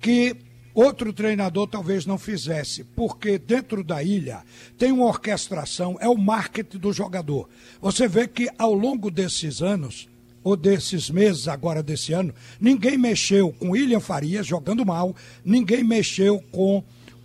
que 0.00 0.36
outro 0.74 1.12
treinador 1.12 1.66
talvez 1.66 2.06
não 2.06 2.18
fizesse, 2.18 2.84
porque 2.84 3.38
dentro 3.38 3.82
da 3.82 4.02
ilha 4.02 4.42
tem 4.78 4.92
uma 4.92 5.06
orquestração, 5.06 5.96
é 6.00 6.08
o 6.08 6.16
marketing 6.16 6.78
do 6.78 6.92
jogador. 6.92 7.48
Você 7.80 8.08
vê 8.08 8.26
que 8.26 8.48
ao 8.58 8.72
longo 8.72 9.10
desses 9.10 9.62
anos, 9.62 10.08
ou 10.42 10.56
desses 10.56 11.10
meses 11.10 11.48
agora 11.48 11.82
desse 11.82 12.12
ano, 12.12 12.34
ninguém 12.60 12.96
mexeu 12.96 13.52
com 13.52 13.70
William 13.70 14.00
Farias 14.00 14.46
jogando 14.46 14.86
mal, 14.86 15.14
ninguém 15.44 15.84
mexeu 15.84 16.42
com 16.50 16.82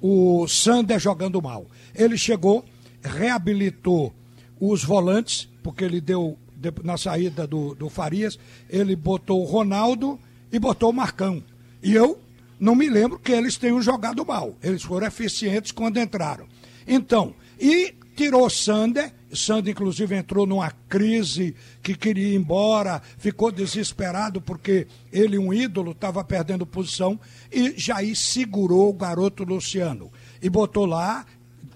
o 0.07 0.47
Sander 0.47 0.99
jogando 0.99 1.41
mal. 1.41 1.65
Ele 1.95 2.15
chegou, 2.15 2.63
reabilitou 3.01 4.13
os 4.59 4.83
volantes, 4.83 5.49
porque 5.63 5.83
ele 5.83 5.99
deu, 5.99 6.37
na 6.83 6.95
saída 6.95 7.47
do, 7.47 7.73
do 7.73 7.89
Farias, 7.89 8.37
ele 8.69 8.95
botou 8.95 9.41
o 9.41 9.45
Ronaldo 9.45 10.19
e 10.51 10.59
botou 10.59 10.91
o 10.91 10.93
Marcão. 10.93 11.43
E 11.81 11.95
eu 11.95 12.19
não 12.59 12.75
me 12.75 12.87
lembro 12.87 13.17
que 13.17 13.31
eles 13.31 13.57
tenham 13.57 13.81
jogado 13.81 14.23
mal. 14.23 14.55
Eles 14.61 14.83
foram 14.83 15.07
eficientes 15.07 15.71
quando 15.71 15.99
entraram. 15.99 16.45
Então, 16.87 17.33
e 17.59 17.95
tirou 18.15 18.47
Sander, 18.47 19.11
Sander 19.33 19.71
inclusive 19.71 20.15
entrou 20.15 20.45
numa 20.45 20.71
crise 20.71 21.55
que 21.81 21.95
queria 21.95 22.29
ir 22.29 22.35
embora, 22.35 23.01
ficou 23.17 23.51
desesperado 23.51 24.41
porque 24.41 24.87
ele, 25.11 25.37
um 25.37 25.53
ídolo, 25.53 25.91
estava 25.91 26.23
perdendo 26.23 26.65
posição 26.65 27.19
e 27.51 27.73
Jair 27.77 28.15
segurou 28.15 28.89
o 28.89 28.93
garoto 28.93 29.43
Luciano 29.43 30.11
e 30.41 30.49
botou 30.49 30.85
lá, 30.85 31.25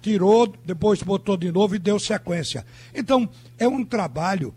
tirou, 0.02 0.48
depois 0.66 1.02
botou 1.02 1.36
de 1.36 1.52
novo 1.52 1.76
e 1.76 1.80
deu 1.80 2.00
sequência. 2.00 2.66
Então, 2.94 3.30
é 3.58 3.68
um 3.68 3.84
trabalho 3.84 4.54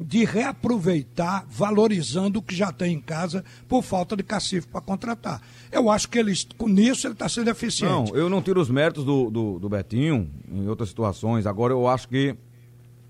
de 0.00 0.24
reaproveitar, 0.24 1.44
valorizando 1.48 2.38
o 2.38 2.42
que 2.42 2.54
já 2.54 2.70
tem 2.70 2.94
em 2.94 3.00
casa 3.00 3.44
por 3.66 3.82
falta 3.82 4.16
de 4.16 4.22
cacife 4.22 4.66
para 4.68 4.80
contratar. 4.80 5.42
Eu 5.72 5.90
acho 5.90 6.08
que 6.08 6.18
ele, 6.18 6.32
com 6.56 6.68
isso 6.68 7.06
ele 7.06 7.14
está 7.14 7.28
sendo 7.28 7.50
eficiente. 7.50 8.12
Não, 8.12 8.16
eu 8.16 8.28
não 8.28 8.40
tiro 8.40 8.60
os 8.60 8.70
méritos 8.70 9.04
do, 9.04 9.30
do, 9.30 9.58
do, 9.58 9.68
Betinho 9.68 10.30
em 10.50 10.68
outras 10.68 10.88
situações. 10.88 11.46
Agora 11.46 11.72
eu 11.72 11.88
acho 11.88 12.08
que 12.08 12.36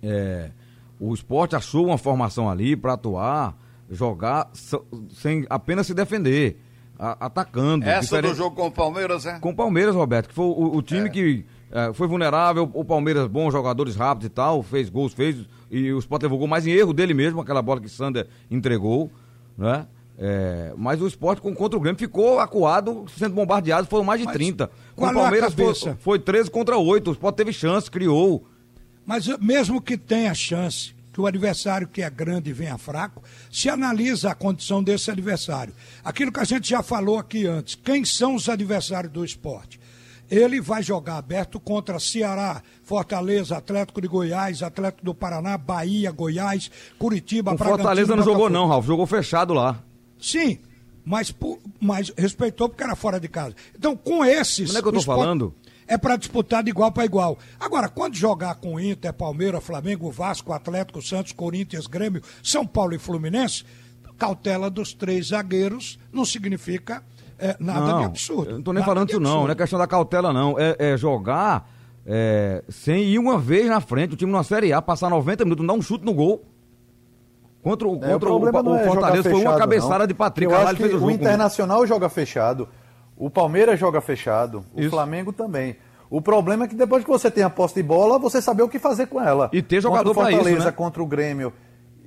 é, 0.03 0.51
o 0.99 1.13
esporte 1.13 1.55
achou 1.55 1.87
uma 1.87 1.99
formação 1.99 2.49
ali 2.49 2.75
para 2.75 2.95
atuar, 2.95 3.57
jogar 3.91 4.51
sem 5.11 5.47
apenas 5.51 5.87
se 5.87 5.95
defender, 5.95 6.59
a, 6.99 7.27
atacando. 7.27 7.85
Essa 7.85 8.17
diferente... 8.17 8.31
do 8.31 8.37
jogo 8.37 8.57
com 8.57 8.67
o 8.67 8.73
Palmeiras, 8.73 9.27
é? 9.27 9.39
Com 9.39 9.51
o 9.51 9.55
Palmeiras, 9.55 9.95
Roberto, 9.95 10.29
que 10.29 10.35
foi 10.35 10.47
o, 10.47 10.77
o 10.77 10.83
time 10.83 11.07
é. 11.07 11.11
que 11.11 11.45
é, 11.71 11.93
foi 11.93 12.09
vulnerável, 12.09 12.69
o 12.73 12.85
Palmeiras, 12.85 13.27
bons 13.27 13.53
jogadores 13.53 13.95
rápidos 13.95 14.27
e 14.27 14.31
tal, 14.31 14.63
fez 14.63 14.89
gols, 14.89 15.13
fez 15.13 15.47
e 15.71 15.93
o 15.93 15.99
Sport 15.99 16.23
levou 16.23 16.39
gol 16.39 16.49
mais 16.49 16.67
em 16.67 16.71
erro 16.71 16.93
dele 16.93 17.15
mesmo, 17.15 17.41
aquela 17.41 17.63
bola 17.63 17.81
que 17.81 17.89
Sander 17.89 18.27
entregou, 18.51 19.11
né? 19.57 19.87
É, 20.21 20.75
mas 20.77 21.01
o 21.01 21.07
esporte 21.07 21.41
contra 21.41 21.79
o 21.79 21.81
Grêmio 21.81 21.99
ficou 21.99 22.41
acuado, 22.41 23.05
sendo 23.17 23.35
bombardeado, 23.35 23.87
foram 23.87 24.03
mais 24.03 24.21
de 24.21 24.27
mas 24.27 24.35
30. 24.35 24.69
Com 24.97 25.07
o 25.07 25.15
Palmeiras 25.15 25.55
foi, 25.55 25.95
foi 25.95 26.19
13 26.19 26.51
contra 26.51 26.77
8. 26.77 27.09
O 27.09 27.13
esporte 27.13 27.37
teve 27.37 27.53
chance, 27.53 27.89
criou. 27.89 28.45
Mas 29.07 29.29
mesmo 29.39 29.81
que 29.81 29.97
tenha 29.97 30.35
chance, 30.35 30.93
que 31.13 31.21
o 31.21 31.27
adversário 31.27 31.87
que 31.87 32.03
é 32.03 32.11
grande 32.11 32.53
venha 32.53 32.77
fraco, 32.77 33.23
se 33.51 33.69
analisa 33.69 34.31
a 34.31 34.35
condição 34.35 34.83
desse 34.83 35.09
adversário. 35.09 35.73
Aquilo 36.05 36.33
que 36.33 36.41
a 36.41 36.45
gente 36.45 36.69
já 36.69 36.83
falou 36.83 37.17
aqui 37.17 37.47
antes, 37.47 37.77
quem 37.77 38.05
são 38.05 38.35
os 38.35 38.49
adversários 38.49 39.13
do 39.13 39.25
esporte? 39.25 39.79
Ele 40.31 40.61
vai 40.61 40.83
jogar 40.83 41.17
aberto 41.17 41.59
contra 41.59 41.99
Ceará, 41.99 42.63
Fortaleza, 42.83 43.57
Atlético 43.57 44.01
de 44.01 44.09
Goiás, 44.09 44.63
Atlético 44.63 45.05
do 45.05 45.15
Paraná, 45.15 45.57
Bahia, 45.57 46.11
Goiás, 46.11 46.71
Curitiba, 46.99 47.55
o 47.55 47.59
Fortaleza 47.59 48.15
não 48.15 48.23
jogou 48.23 48.51
não, 48.51 48.67
Ralf, 48.67 48.87
jogou 48.87 49.07
fechado 49.07 49.55
lá. 49.55 49.83
Sim, 50.21 50.59
mas, 51.05 51.35
mas 51.81 52.13
respeitou 52.17 52.69
porque 52.69 52.83
era 52.83 52.95
fora 52.95 53.19
de 53.19 53.29
casa. 53.29 53.55
Então, 53.75 53.97
com 53.97 54.25
esses. 54.25 54.71
Não 54.71 54.79
é 54.79 54.83
que 54.83 54.89
eu 54.89 54.93
tô 54.93 55.03
falando? 55.03 55.55
É 55.87 55.97
para 55.97 56.17
disputar 56.17 56.63
de 56.63 56.69
igual 56.69 56.93
para 56.93 57.07
igual. 57.07 57.39
Agora, 57.59 57.89
quando 57.89 58.15
jogar 58.15 58.57
com 58.57 58.79
Inter, 58.79 59.11
Palmeiras, 59.15 59.65
Flamengo, 59.65 60.11
Vasco, 60.11 60.53
Atlético, 60.53 61.01
Santos, 61.01 61.33
Corinthians, 61.33 61.87
Grêmio, 61.87 62.23
São 62.43 62.67
Paulo 62.67 62.95
e 62.95 62.99
Fluminense, 62.99 63.65
cautela 64.19 64.69
dos 64.69 64.93
três 64.93 65.29
zagueiros 65.29 65.99
não 66.13 66.27
significa 66.27 67.03
é, 67.39 67.57
nada 67.59 67.81
não, 67.81 67.99
de 67.99 68.05
absurdo. 68.05 68.53
Não 68.53 68.63
tô 68.63 68.73
nem 68.73 68.85
falando 68.85 69.09
isso, 69.09 69.21
não. 69.21 69.45
Não 69.45 69.51
é 69.51 69.55
questão 69.55 69.79
da 69.79 69.87
cautela, 69.87 70.33
não. 70.33 70.57
É, 70.59 70.77
é 70.79 70.97
jogar 70.97 71.69
é, 72.07 72.65
sem 72.69 73.05
ir 73.05 73.19
uma 73.19 73.39
vez 73.39 73.69
na 73.69 73.81
frente, 73.81 74.15
o 74.15 74.17
time 74.17 74.33
na 74.33 74.43
Série 74.43 74.73
A, 74.73 74.81
passar 74.81 75.11
90 75.11 75.45
minutos, 75.45 75.65
não 75.65 75.75
dar 75.75 75.79
um 75.79 75.83
chute 75.83 76.05
no 76.05 76.15
gol. 76.15 76.43
Contra, 77.63 77.87
o, 77.87 78.03
é, 78.03 78.13
contra 78.13 78.31
o, 78.31 78.39
o, 78.39 78.71
o 78.71 78.77
é 78.77 78.85
Fortaleza 78.85 79.31
foi 79.31 79.41
uma 79.43 79.59
cabeçada 79.59 79.99
não. 80.01 80.07
de 80.07 80.15
Patrick. 80.15 80.51
Eu 80.51 80.59
acho 80.59 80.77
que 80.77 80.85
o, 80.85 81.05
o 81.05 81.11
Internacional 81.11 81.87
joga 81.87 82.09
fechado, 82.09 82.69
o 83.17 83.29
Palmeiras 83.29 83.79
joga 83.79 84.01
fechado, 84.01 84.65
o 84.75 84.81
Isso. 84.81 84.91
Flamengo 84.91 85.33
também. 85.33 85.77
O 86.11 86.23
problema 86.23 86.65
é 86.65 86.69
que 86.69 86.75
depois 86.75 87.05
que 87.05 87.11
você 87.11 87.31
tem 87.31 87.45
a 87.45 87.51
posse 87.51 87.75
de 87.75 87.83
bola, 87.83 88.19
você 88.19 88.41
saber 88.41 88.63
o 88.63 88.69
que 88.69 88.79
fazer 88.79 89.07
com 89.07 89.21
ela. 89.21 89.51
E 89.53 89.61
ter 89.61 89.83
jogador 89.83 90.15
para 90.15 90.31
isso, 90.31 90.39
Fortaleza, 90.39 90.65
né? 90.67 90.73
contra 90.73 91.03
o 91.03 91.07
Grêmio. 91.07 91.53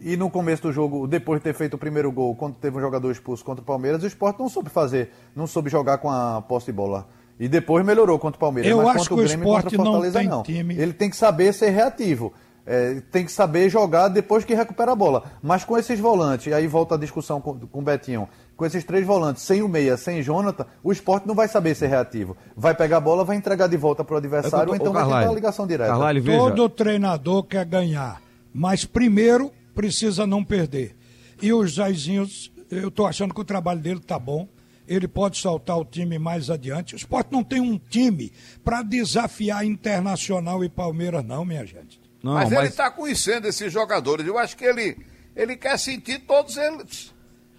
E 0.03 0.17
no 0.17 0.31
começo 0.31 0.63
do 0.63 0.73
jogo, 0.73 1.07
depois 1.07 1.39
de 1.39 1.43
ter 1.43 1.53
feito 1.53 1.75
o 1.75 1.77
primeiro 1.77 2.11
gol, 2.11 2.35
quando 2.35 2.55
teve 2.55 2.75
um 2.75 2.81
jogador 2.81 3.11
expulso 3.11 3.45
contra 3.45 3.61
o 3.61 3.65
Palmeiras, 3.65 4.01
o 4.01 4.07
Sport 4.07 4.39
não 4.39 4.49
soube 4.49 4.69
fazer, 4.69 5.11
não 5.35 5.45
soube 5.45 5.69
jogar 5.69 5.99
com 5.99 6.09
a 6.09 6.41
posse 6.41 6.65
de 6.65 6.71
bola. 6.71 7.07
E 7.39 7.47
depois 7.47 7.85
melhorou 7.85 8.17
contra 8.17 8.37
o 8.37 8.39
Palmeiras, 8.39 8.71
Eu 8.71 8.81
mas 8.81 9.07
contra 9.07 9.13
o 9.13 9.17
Grêmio 9.17 9.43
e 9.43 9.47
contra 9.47 9.67
o 9.67 9.71
Fortaleza 9.71 10.23
não. 10.23 10.29
não. 10.29 10.43
Time. 10.43 10.75
Ele 10.75 10.93
tem 10.93 11.09
que 11.09 11.15
saber 11.15 11.53
ser 11.53 11.69
reativo. 11.69 12.33
É, 12.65 13.01
tem 13.11 13.25
que 13.25 13.31
saber 13.31 13.69
jogar 13.69 14.07
depois 14.07 14.43
que 14.43 14.53
recupera 14.53 14.91
a 14.91 14.95
bola. 14.95 15.23
Mas 15.41 15.63
com 15.63 15.77
esses 15.77 15.99
volantes, 15.99 16.51
aí 16.51 16.67
volta 16.67 16.95
a 16.95 16.97
discussão 16.97 17.39
com, 17.39 17.59
com 17.59 17.79
o 17.79 17.81
Betinho, 17.81 18.27
com 18.55 18.65
esses 18.65 18.83
três 18.83 19.05
volantes, 19.05 19.43
sem 19.43 19.61
o 19.61 19.67
meia, 19.67 19.97
sem 19.97 20.21
Jonathan, 20.21 20.65
o 20.83 20.91
esporte 20.91 21.27
não 21.27 21.33
vai 21.33 21.47
saber 21.47 21.75
ser 21.75 21.87
reativo. 21.87 22.35
Vai 22.55 22.75
pegar 22.75 22.97
a 22.97 23.01
bola, 23.01 23.23
vai 23.23 23.35
entregar 23.35 23.67
de 23.67 23.77
volta 23.77 24.03
para 24.03 24.15
o 24.15 24.17
adversário, 24.17 24.69
ou 24.69 24.75
então 24.75 24.93
vai 24.93 25.03
tentar 25.03 25.29
a 25.29 25.33
ligação 25.33 25.65
direta. 25.65 25.91
Carlyle, 25.91 26.37
Todo 26.37 26.69
treinador 26.69 27.43
quer 27.43 27.65
ganhar, 27.65 28.21
mas 28.53 28.85
primeiro 28.85 29.51
precisa 29.81 30.27
não 30.27 30.43
perder. 30.43 30.95
E 31.41 31.51
os 31.51 31.71
Jairzinhos, 31.73 32.51
eu 32.69 32.89
estou 32.89 33.07
achando 33.07 33.33
que 33.33 33.41
o 33.41 33.45
trabalho 33.45 33.79
dele 33.79 33.99
está 33.99 34.19
bom 34.19 34.47
ele 34.87 35.07
pode 35.07 35.37
soltar 35.37 35.77
o 35.77 35.85
time 35.85 36.19
mais 36.19 36.49
adiante. 36.49 36.95
O 36.95 36.97
esporte 36.97 37.31
não 37.31 37.45
tem 37.45 37.61
um 37.61 37.77
time 37.77 38.29
para 38.61 38.81
desafiar 38.81 39.65
Internacional 39.65 40.65
e 40.65 40.69
Palmeiras, 40.69 41.23
não, 41.23 41.45
minha 41.45 41.65
gente. 41.65 42.01
Não, 42.21 42.33
mas, 42.33 42.49
mas, 42.49 42.59
ele 42.59 42.67
está 42.67 42.91
conhecendo 42.91 43.47
esses 43.47 43.71
jogadores. 43.71 44.27
Eu 44.27 44.37
acho 44.37 44.57
que 44.57 44.65
ele, 44.65 44.97
ele 45.33 45.55
quer 45.55 45.79
sentir 45.79 46.19
todos 46.19 46.57
eles. 46.57 47.13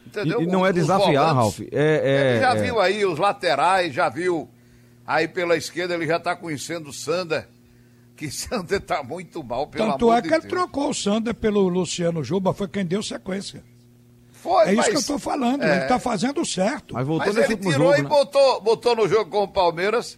Entendeu? 0.06 0.42
E, 0.42 0.46
não 0.46 0.66
é 0.66 0.74
desafiar, 0.74 1.34
Ralf. 1.34 1.60
É, 1.60 1.66
é, 1.72 2.30
ele 2.32 2.40
já 2.40 2.54
é... 2.54 2.62
viu 2.62 2.80
aí 2.80 3.06
os 3.06 3.18
laterais, 3.18 3.94
já 3.94 4.10
viu 4.10 4.50
aí 5.06 5.26
pela 5.26 5.56
esquerda, 5.56 5.94
ele 5.94 6.06
já 6.06 6.18
está 6.18 6.36
conhecendo 6.36 6.90
o 6.90 6.92
Sander. 6.92 7.48
Que 8.22 8.30
Sander 8.30 8.78
está 8.78 9.02
muito 9.02 9.42
mal, 9.42 9.66
pelo 9.66 9.90
Tanto 9.90 10.04
amor 10.04 10.18
é 10.18 10.20
de 10.20 10.28
que 10.28 10.34
ele 10.34 10.46
trocou 10.46 10.90
o 10.90 10.94
Sander 10.94 11.34
pelo 11.34 11.66
Luciano 11.66 12.22
Juba, 12.22 12.54
foi 12.54 12.68
quem 12.68 12.86
deu 12.86 13.02
sequência. 13.02 13.64
Foi, 14.30 14.68
é 14.68 14.74
isso 14.74 14.90
que 14.90 14.94
eu 14.94 15.00
estou 15.00 15.18
falando, 15.18 15.64
é... 15.64 15.72
ele 15.72 15.82
está 15.82 15.98
fazendo 15.98 16.44
certo. 16.46 16.94
Mas, 16.94 17.04
mas 17.08 17.36
ele 17.36 17.56
tirou 17.56 17.72
jogo, 17.72 17.94
e 17.96 18.02
né? 18.02 18.08
botou, 18.08 18.60
botou 18.60 18.94
no 18.94 19.08
jogo 19.08 19.28
com 19.28 19.42
o 19.42 19.48
Palmeiras 19.48 20.16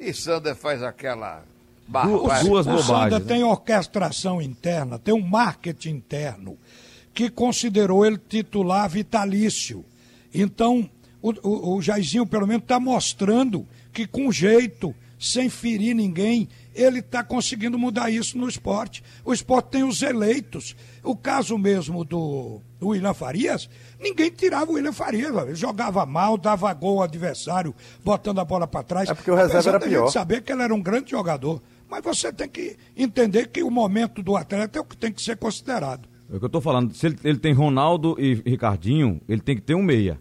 e 0.00 0.12
Sander 0.12 0.56
faz 0.56 0.82
aquela 0.82 1.44
duas, 1.86 2.42
duas 2.42 2.66
bobagens. 2.66 2.80
O 2.80 2.82
Santa 2.82 3.20
tem 3.20 3.44
orquestração 3.44 4.42
interna, 4.42 4.98
tem 4.98 5.14
um 5.14 5.24
marketing 5.24 5.90
interno 5.90 6.58
que 7.12 7.30
considerou 7.30 8.04
ele 8.04 8.18
titular 8.18 8.88
vitalício. 8.88 9.84
Então, 10.34 10.90
o, 11.22 11.30
o, 11.30 11.76
o 11.76 11.80
Jairzinho, 11.80 12.26
pelo 12.26 12.48
menos, 12.48 12.64
está 12.64 12.80
mostrando 12.80 13.64
que 13.92 14.08
com 14.08 14.32
jeito, 14.32 14.92
sem 15.20 15.48
ferir 15.48 15.94
ninguém, 15.94 16.48
ele 16.74 16.98
está 16.98 17.22
conseguindo 17.22 17.78
mudar 17.78 18.10
isso 18.10 18.36
no 18.36 18.48
esporte. 18.48 19.02
O 19.24 19.32
esporte 19.32 19.70
tem 19.70 19.84
os 19.84 20.02
eleitos. 20.02 20.74
O 21.02 21.14
caso 21.14 21.56
mesmo 21.56 22.04
do 22.04 22.60
William 22.82 23.14
Farias, 23.14 23.68
ninguém 24.00 24.30
tirava 24.30 24.70
o 24.70 24.74
William 24.74 24.92
Farias. 24.92 25.34
Ele 25.34 25.54
jogava 25.54 26.04
mal, 26.04 26.36
dava 26.36 26.72
gol 26.74 26.98
ao 26.98 27.04
adversário, 27.04 27.74
botando 28.04 28.40
a 28.40 28.44
bola 28.44 28.66
para 28.66 28.82
trás. 28.82 29.08
É 29.08 29.14
porque 29.14 29.30
o 29.30 29.34
reserva 29.34 29.70
era 29.70 29.80
pior. 29.80 30.08
saber 30.08 30.42
que 30.42 30.52
ele 30.52 30.62
era 30.62 30.74
um 30.74 30.82
grande 30.82 31.10
jogador. 31.10 31.62
Mas 31.88 32.02
você 32.02 32.32
tem 32.32 32.48
que 32.48 32.76
entender 32.96 33.48
que 33.48 33.62
o 33.62 33.70
momento 33.70 34.22
do 34.22 34.36
atleta 34.36 34.78
é 34.78 34.82
o 34.82 34.84
que 34.84 34.96
tem 34.96 35.12
que 35.12 35.22
ser 35.22 35.36
considerado. 35.36 36.08
É 36.30 36.36
o 36.36 36.38
que 36.38 36.44
eu 36.44 36.48
estou 36.48 36.60
falando. 36.60 36.92
Se 36.94 37.06
ele, 37.06 37.18
ele, 37.22 37.38
tem 37.38 37.52
Ronaldo 37.52 38.16
e 38.18 38.34
Ricardinho, 38.34 39.20
ele 39.28 39.40
tem 39.40 39.54
que 39.54 39.62
ter 39.62 39.74
um 39.74 39.82
meia. 39.82 40.18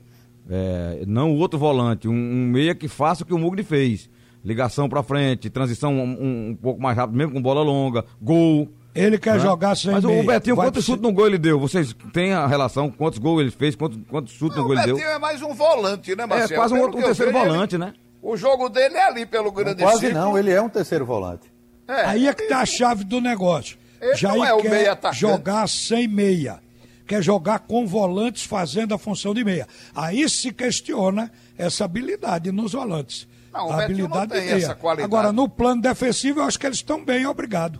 É, 0.49 1.03
não 1.07 1.31
o 1.31 1.37
outro 1.37 1.57
volante. 1.57 2.07
Um, 2.07 2.13
um, 2.13 2.47
meia 2.47 2.75
que 2.75 2.87
faça 2.87 3.23
o 3.23 3.25
que 3.25 3.33
o 3.33 3.39
Mugni 3.39 3.63
fez. 3.63 4.09
Ligação 4.43 4.89
para 4.89 5.01
frente, 5.01 5.49
transição 5.49 5.93
um, 5.93 6.49
um, 6.49 6.57
pouco 6.61 6.81
mais 6.81 6.97
rápido, 6.97 7.15
mesmo 7.15 7.33
com 7.33 7.41
bola 7.41 7.61
longa, 7.61 8.03
gol. 8.21 8.69
Ele 8.93 9.17
quer 9.17 9.35
né? 9.35 9.39
jogar 9.39 9.75
sem 9.75 9.91
Mas 9.91 10.03
meia. 10.03 10.21
o 10.21 10.25
Betinho, 10.25 10.55
Vai 10.55 10.67
quantos 10.67 10.85
chutes 10.85 11.01
no 11.01 11.11
gol 11.13 11.27
ele 11.27 11.37
deu? 11.37 11.59
Vocês 11.59 11.95
têm 12.11 12.33
a 12.33 12.45
relação? 12.45 12.91
Quantos 12.91 13.19
gols 13.19 13.41
ele 13.41 13.51
fez? 13.51 13.75
Quantos, 13.75 13.99
quantos 14.09 14.33
chutes 14.33 14.57
no 14.57 14.63
gol 14.65 14.73
ele 14.73 14.83
deu? 14.83 14.95
O 14.95 14.97
Betinho 14.97 15.15
é 15.15 15.19
mais 15.19 15.41
um 15.41 15.53
volante, 15.53 16.15
né, 16.15 16.25
Marcelo? 16.25 16.53
É 16.53 16.55
quase 16.55 16.73
um, 16.73 16.81
outro, 16.81 16.99
um 16.99 17.03
terceiro 17.03 17.31
volante, 17.31 17.75
ele, 17.75 17.85
né? 17.85 17.93
O 18.21 18.35
jogo 18.35 18.69
dele 18.69 18.95
é 18.95 19.07
ali 19.07 19.25
pelo 19.25 19.51
grande 19.51 19.81
não, 19.81 19.89
Quase 19.89 20.13
não, 20.13 20.37
ele 20.37 20.51
é 20.51 20.61
um 20.61 20.69
terceiro 20.69 21.05
volante. 21.05 21.51
É, 21.87 22.05
Aí 22.05 22.27
é 22.27 22.33
que 22.33 22.43
tá 22.43 22.59
a 22.59 22.65
chave 22.65 23.03
do 23.03 23.19
negócio. 23.19 23.77
Ele 24.01 24.15
Já 24.15 24.35
não 24.35 24.43
é 24.43 24.61
quer 24.61 24.69
meia 24.69 24.99
jogar 25.13 25.67
sem 25.67 26.07
meia. 26.07 26.59
Quer 27.07 27.21
jogar 27.21 27.59
com 27.59 27.85
volantes 27.85 28.43
fazendo 28.43 28.93
a 28.93 28.97
função 28.97 29.33
de 29.33 29.43
meia. 29.43 29.67
Aí 29.95 30.27
se 30.29 30.51
questiona 30.51 31.31
essa 31.57 31.85
habilidade 31.85 32.51
nos 32.51 32.73
volantes. 32.73 33.27
Não, 33.53 33.71
a 33.71 33.83
habilidade 33.83 34.19
não 34.19 34.27
tem 34.27 34.45
meia. 34.45 34.55
essa 34.55 34.75
qualidade. 34.75 35.05
Agora, 35.05 35.31
no 35.31 35.47
plano 35.47 35.81
defensivo, 35.81 36.39
eu 36.39 36.43
acho 36.45 36.59
que 36.59 36.65
eles 36.65 36.79
estão 36.79 37.05
bem, 37.05 37.25
obrigado. 37.27 37.79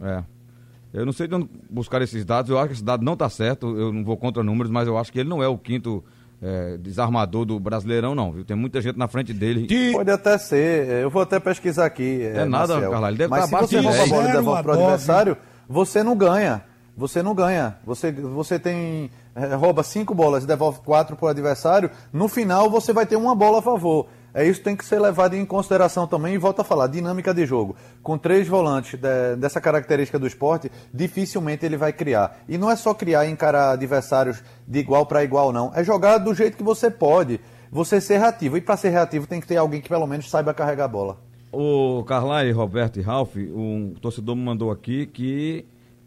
É. 0.00 0.22
Eu 0.92 1.06
não 1.06 1.12
sei 1.12 1.26
de 1.26 1.34
onde 1.34 1.48
buscar 1.70 2.02
esses 2.02 2.24
dados, 2.24 2.50
eu 2.50 2.58
acho 2.58 2.68
que 2.68 2.74
esse 2.74 2.84
dado 2.84 3.04
não 3.04 3.14
está 3.14 3.28
certo, 3.28 3.76
eu 3.76 3.92
não 3.92 4.04
vou 4.04 4.16
contra 4.16 4.42
números, 4.42 4.70
mas 4.70 4.86
eu 4.86 4.98
acho 4.98 5.12
que 5.12 5.20
ele 5.20 5.28
não 5.28 5.42
é 5.42 5.48
o 5.48 5.58
quinto 5.58 6.04
é, 6.40 6.76
desarmador 6.78 7.44
do 7.44 7.58
Brasileirão, 7.58 8.14
não, 8.14 8.32
viu? 8.32 8.44
Tem 8.44 8.56
muita 8.56 8.80
gente 8.80 8.98
na 8.98 9.08
frente 9.08 9.32
dele. 9.32 9.66
Que... 9.66 9.92
Pode 9.92 10.10
até 10.10 10.38
ser, 10.38 11.02
eu 11.02 11.10
vou 11.10 11.22
até 11.22 11.40
pesquisar 11.40 11.86
aqui. 11.86 12.22
É, 12.22 12.38
é 12.38 12.44
nada, 12.44 12.80
Carla, 12.80 13.08
ele 13.08 13.18
deve 13.18 13.30
Mas 13.30 13.44
estar 13.44 13.66
se 13.66 13.76
você 13.76 13.80
rouba 13.80 14.02
a 14.02 14.06
bola 14.06 14.28
e 14.28 14.32
devolve 14.32 14.62
para 14.62 14.76
o 14.76 14.82
adversário, 14.82 15.36
você 15.68 16.02
não 16.02 16.16
ganha. 16.16 16.62
Você 16.98 17.22
não 17.22 17.32
ganha. 17.32 17.76
Você, 17.86 18.10
você 18.10 18.58
tem. 18.58 19.08
É, 19.32 19.54
rouba 19.54 19.84
cinco 19.84 20.12
bolas 20.12 20.42
e 20.42 20.48
devolve 20.48 20.80
quatro 20.80 21.14
para 21.14 21.26
o 21.26 21.28
adversário. 21.28 21.92
No 22.12 22.26
final, 22.26 22.68
você 22.68 22.92
vai 22.92 23.06
ter 23.06 23.14
uma 23.14 23.36
bola 23.36 23.60
a 23.60 23.62
favor. 23.62 24.08
É 24.34 24.44
isso 24.44 24.60
tem 24.60 24.74
que 24.74 24.84
ser 24.84 24.98
levado 25.00 25.34
em 25.34 25.46
consideração 25.46 26.08
também. 26.08 26.34
E 26.34 26.38
volto 26.38 26.58
a 26.58 26.64
falar, 26.64 26.88
dinâmica 26.88 27.32
de 27.32 27.46
jogo. 27.46 27.76
Com 28.02 28.18
três 28.18 28.48
volantes 28.48 28.98
de, 28.98 29.36
dessa 29.36 29.60
característica 29.60 30.18
do 30.18 30.26
esporte, 30.26 30.72
dificilmente 30.92 31.64
ele 31.64 31.76
vai 31.76 31.92
criar. 31.92 32.40
E 32.48 32.58
não 32.58 32.68
é 32.68 32.74
só 32.74 32.92
criar 32.92 33.26
e 33.26 33.30
encarar 33.30 33.70
adversários 33.70 34.42
de 34.66 34.80
igual 34.80 35.06
para 35.06 35.22
igual, 35.22 35.52
não. 35.52 35.70
É 35.76 35.84
jogar 35.84 36.18
do 36.18 36.34
jeito 36.34 36.56
que 36.56 36.64
você 36.64 36.90
pode. 36.90 37.40
Você 37.70 38.00
ser 38.00 38.18
reativo. 38.18 38.56
E 38.56 38.60
para 38.60 38.76
ser 38.76 38.88
reativo 38.88 39.24
tem 39.24 39.40
que 39.40 39.46
ter 39.46 39.56
alguém 39.56 39.80
que 39.80 39.88
pelo 39.88 40.06
menos 40.08 40.28
saiba 40.28 40.52
carregar 40.52 40.86
a 40.86 40.88
bola. 40.88 41.16
O 41.52 42.02
Carlai, 42.04 42.50
Roberto 42.50 42.98
e 42.98 43.02
Ralf, 43.02 43.36
um 43.36 43.94
torcedor 44.02 44.34
me 44.34 44.42
mandou 44.42 44.72
aqui 44.72 45.06
que, 45.06 45.64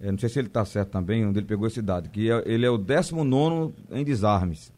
não 0.09 0.17
sei 0.17 0.29
se 0.29 0.39
ele 0.39 0.47
está 0.47 0.63
certo 0.65 0.89
também, 0.89 1.25
onde 1.25 1.39
ele 1.39 1.45
pegou 1.45 1.67
esse 1.67 1.81
dado, 1.81 2.09
que 2.09 2.31
é, 2.31 2.41
ele 2.45 2.65
é 2.65 2.69
o 2.69 2.77
19 2.77 3.73
em 3.91 4.03
desarmes 4.03 4.71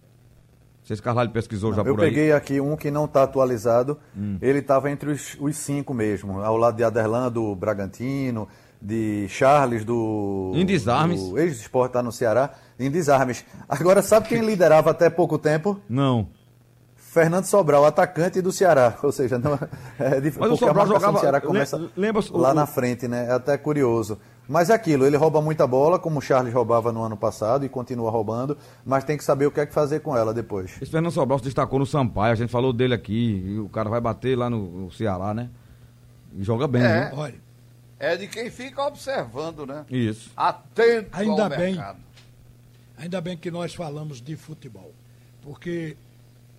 sei 0.83 0.95
se 0.97 1.01
Carvalho 1.01 1.31
pesquisou 1.31 1.69
não, 1.69 1.77
já 1.77 1.83
por 1.83 1.89
aí. 1.89 1.95
Eu 1.95 1.97
peguei 1.97 2.31
aqui 2.31 2.62
um 2.62 2.75
que 2.75 2.91
não 2.91 3.05
está 3.05 3.23
atualizado. 3.23 3.97
Hum. 4.15 4.38
Ele 4.41 4.59
estava 4.59 4.91
entre 4.91 5.12
os, 5.12 5.38
os, 5.39 5.55
cinco 5.55 5.93
mesmo, 5.93 6.41
ao 6.41 6.57
lado 6.57 6.75
de 6.75 6.83
Aderlan 6.83 7.31
do 7.31 7.55
Bragantino, 7.55 8.47
de 8.81 9.27
Charles 9.29 9.86
do. 9.86 10.51
Em 10.53 10.65
desarmes. 10.65 11.21
O 11.21 11.38
ex-esporte 11.38 11.91
está 11.91 12.03
no 12.03 12.12
Ceará. 12.12 12.51
Em 12.79 12.91
desarmes. 12.91 13.45
Agora, 13.67 14.01
sabe 14.01 14.27
quem 14.27 14.41
liderava 14.41 14.91
até 14.91 15.09
pouco 15.09 15.38
tempo? 15.38 15.79
Não. 15.88 16.27
Fernando 16.95 17.45
Sobral, 17.45 17.86
atacante 17.86 18.41
do 18.41 18.51
Ceará. 18.51 18.97
Ou 19.03 19.12
seja, 19.12 19.38
não, 19.38 19.53
é. 19.53 20.19
Mas 20.38 20.51
o 20.51 20.57
Sobral 20.57 20.88
jogava. 20.88 21.19
Ceará 21.19 21.39
começa 21.39 21.89
lembra, 21.95 22.23
lá 22.31 22.51
o, 22.51 22.53
na 22.55 22.65
frente, 22.65 23.07
né? 23.07 23.27
É 23.29 23.31
até 23.33 23.57
curioso. 23.57 24.17
Mas 24.47 24.69
é 24.69 24.73
aquilo, 24.73 25.06
ele 25.06 25.15
rouba 25.15 25.41
muita 25.41 25.65
bola, 25.65 25.97
como 25.97 26.19
o 26.19 26.21
Charles 26.21 26.53
roubava 26.53 26.91
no 26.91 27.01
ano 27.01 27.15
passado 27.15 27.65
e 27.65 27.69
continua 27.69 28.12
roubando, 28.12 28.58
mas 28.86 29.03
tem 29.03 29.17
que 29.17 29.23
saber 29.23 29.45
o 29.45 29.51
que 29.51 29.60
é 29.62 29.65
que 29.65 29.73
fazer 29.73 30.01
com 30.01 30.17
ela 30.17 30.34
depois. 30.34 30.71
Esse 30.82 30.91
Fernando 30.91 31.13
Sobral 31.13 31.39
se 31.39 31.45
destacou 31.45 31.79
no 31.79 31.86
Sampaio, 31.86 32.34
a 32.34 32.36
gente 32.36 32.51
falou 32.51 32.73
dele 32.73 32.93
aqui, 32.93 33.41
e 33.45 33.60
o 33.60 33.69
cara 33.69 33.89
vai 33.89 34.01
bater 34.01 34.38
lá 34.38 34.49
no, 34.49 34.86
no 34.86 34.91
Ceará, 34.91 35.34
né? 35.34 35.49
E 36.36 36.43
joga 36.43 36.67
bem, 36.67 36.82
é, 36.82 36.86
né? 36.86 37.12
Olha. 37.15 37.36
É 37.99 38.17
de 38.17 38.27
quem 38.27 38.51
fica 38.51 38.86
observando, 38.86 39.65
né? 39.65 39.86
Isso. 39.89 40.29
Atento 40.36 41.08
ainda 41.13 41.43
ao 41.43 41.49
bem, 41.49 41.75
mercado. 41.75 41.99
Ainda 42.97 43.21
bem 43.21 43.38
que 43.38 43.49
nós 43.49 43.73
falamos 43.73 44.21
de 44.21 44.36
futebol, 44.36 44.91
porque 45.41 45.95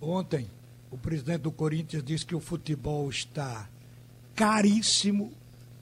ontem 0.01 0.49
o 0.89 0.97
presidente 0.97 1.41
do 1.41 1.51
Corinthians 1.51 2.03
disse 2.03 2.25
que 2.25 2.35
o 2.35 2.39
futebol 2.39 3.07
está 3.09 3.67
caríssimo, 4.33 5.31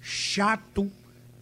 chato 0.02 0.92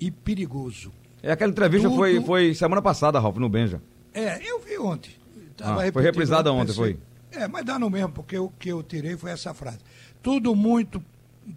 e 0.01 0.09
perigoso. 0.09 0.91
É, 1.21 1.31
aquela 1.31 1.51
entrevista 1.51 1.87
Tudo... 1.87 1.99
foi, 1.99 2.21
foi 2.21 2.55
semana 2.55 2.81
passada, 2.81 3.19
Ralf, 3.19 3.37
no 3.37 3.47
Benja. 3.47 3.79
É, 4.13 4.41
eu 4.43 4.59
vi 4.59 4.77
ontem. 4.79 5.11
Ah, 5.61 5.77
foi 5.93 6.01
reprisada 6.01 6.51
ontem, 6.51 6.73
foi? 6.73 6.97
É, 7.31 7.47
mas 7.47 7.63
dá 7.63 7.77
no 7.77 7.89
mesmo, 7.89 8.09
porque 8.09 8.37
o 8.37 8.49
que 8.49 8.69
eu 8.69 8.81
tirei 8.81 9.15
foi 9.15 9.31
essa 9.31 9.53
frase. 9.53 9.77
Tudo 10.23 10.55
muito 10.55 11.01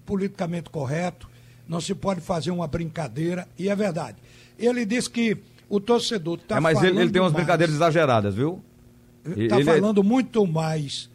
politicamente 0.04 0.68
correto, 0.68 1.28
não 1.66 1.80
se 1.80 1.94
pode 1.94 2.20
fazer 2.20 2.50
uma 2.50 2.68
brincadeira, 2.68 3.48
e 3.59 3.68
é 3.68 3.74
verdade. 3.74 4.18
Ele 4.59 4.85
disse 4.85 5.09
que 5.09 5.38
o 5.68 5.80
torcedor 5.80 6.38
está 6.38 6.59
é, 6.59 6.61
mas 6.61 6.83
ele, 6.83 7.00
ele, 7.00 7.11
tem 7.11 7.20
umas 7.20 7.33
mais, 7.33 7.44
brincadeiras 7.44 7.74
exageradas, 7.74 8.35
viu? 8.35 8.62
Está 9.37 9.61
é 9.61 9.64
falando 9.64 10.02
é... 10.02 10.04
muito 10.04 10.46
mais 10.46 11.11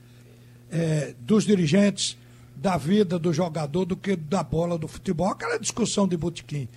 é, 0.72 1.14
dos 1.20 1.46
dirigentes, 1.46 2.18
da 2.56 2.76
vida 2.76 3.18
do 3.18 3.32
jogador 3.32 3.86
do 3.86 3.96
que 3.96 4.16
da 4.16 4.44
bola 4.44 4.78
do 4.78 4.88
futebol. 4.88 5.30
Aquela 5.30 5.58
discussão 5.58 6.08
de 6.08 6.18
botequim, 6.18 6.68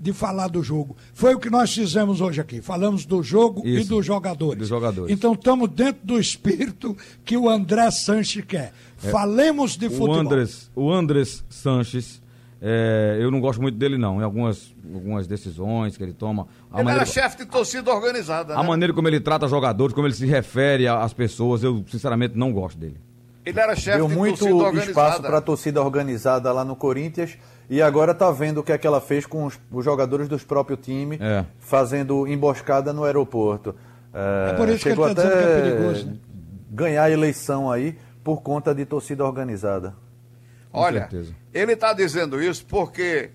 de 0.00 0.14
falar 0.14 0.48
do 0.48 0.62
jogo. 0.62 0.96
Foi 1.12 1.34
o 1.34 1.38
que 1.38 1.50
nós 1.50 1.74
fizemos 1.74 2.22
hoje 2.22 2.40
aqui. 2.40 2.62
Falamos 2.62 3.04
do 3.04 3.22
jogo 3.22 3.60
Isso, 3.66 3.82
e 3.82 3.84
dos 3.84 4.06
jogadores. 4.06 4.58
dos 4.58 4.68
jogadores. 4.68 5.12
Então 5.12 5.34
estamos 5.34 5.68
dentro 5.68 6.06
do 6.06 6.18
espírito 6.18 6.96
que 7.22 7.36
o 7.36 7.50
André 7.50 7.90
Sanches 7.90 8.42
quer. 8.44 8.72
É, 9.04 9.10
Falemos 9.10 9.76
de 9.76 9.90
futebol. 9.90 10.16
O 10.16 10.18
Andrés, 10.18 10.70
o 10.74 10.90
Andrés 10.90 11.44
Sanches, 11.50 12.22
é, 12.62 13.18
eu 13.20 13.30
não 13.30 13.40
gosto 13.40 13.60
muito 13.60 13.76
dele 13.76 13.98
não, 13.98 14.20
em 14.20 14.24
algumas, 14.24 14.74
algumas 14.92 15.26
decisões 15.26 15.98
que 15.98 16.02
ele 16.02 16.14
toma. 16.14 16.46
A 16.70 16.78
ele 16.78 16.84
maneira, 16.84 17.00
era 17.02 17.06
chefe 17.06 17.38
de 17.38 17.46
torcida 17.46 17.92
organizada. 17.92 18.54
A 18.54 18.62
né? 18.62 18.68
maneira 18.68 18.94
como 18.94 19.06
ele 19.06 19.20
trata 19.20 19.46
jogadores, 19.48 19.94
como 19.94 20.06
ele 20.06 20.14
se 20.14 20.24
refere 20.24 20.88
às 20.88 21.12
pessoas, 21.12 21.62
eu 21.62 21.84
sinceramente 21.88 22.38
não 22.38 22.52
gosto 22.52 22.78
dele. 22.78 22.96
Ele 23.44 23.58
era 23.58 23.74
chefe 23.74 23.98
Deu 23.98 24.08
de 24.08 24.14
muito 24.14 24.46
espaço 24.78 25.22
para 25.22 25.38
a 25.38 25.40
torcida 25.40 25.82
organizada 25.82 26.52
lá 26.52 26.64
no 26.64 26.76
Corinthians 26.76 27.38
e 27.68 27.80
agora 27.80 28.12
está 28.12 28.30
vendo 28.30 28.58
o 28.58 28.62
que 28.62 28.72
é 28.72 28.78
que 28.78 28.86
ela 28.86 29.00
fez 29.00 29.24
com 29.24 29.44
os, 29.44 29.58
os 29.70 29.84
jogadores 29.84 30.28
dos 30.28 30.44
próprios 30.44 30.80
time, 30.80 31.18
é. 31.20 31.44
fazendo 31.58 32.26
emboscada 32.26 32.92
no 32.92 33.04
aeroporto. 33.04 33.74
É, 34.12 34.50
é 34.50 34.52
por 34.54 34.68
isso 34.68 34.78
chegou 34.80 35.06
que 35.06 35.12
ele 35.12 35.14
dizendo 35.14 35.32
que 35.32 35.44
é 35.44 35.60
perigoso. 35.62 36.06
Né? 36.06 36.16
Ganhar 36.70 37.04
a 37.04 37.10
eleição 37.10 37.70
aí 37.70 37.96
por 38.22 38.42
conta 38.42 38.74
de 38.74 38.84
torcida 38.84 39.24
organizada. 39.24 39.94
Olha, 40.72 41.08
ele 41.52 41.72
está 41.72 41.92
dizendo 41.92 42.42
isso 42.42 42.64
porque 42.66 43.30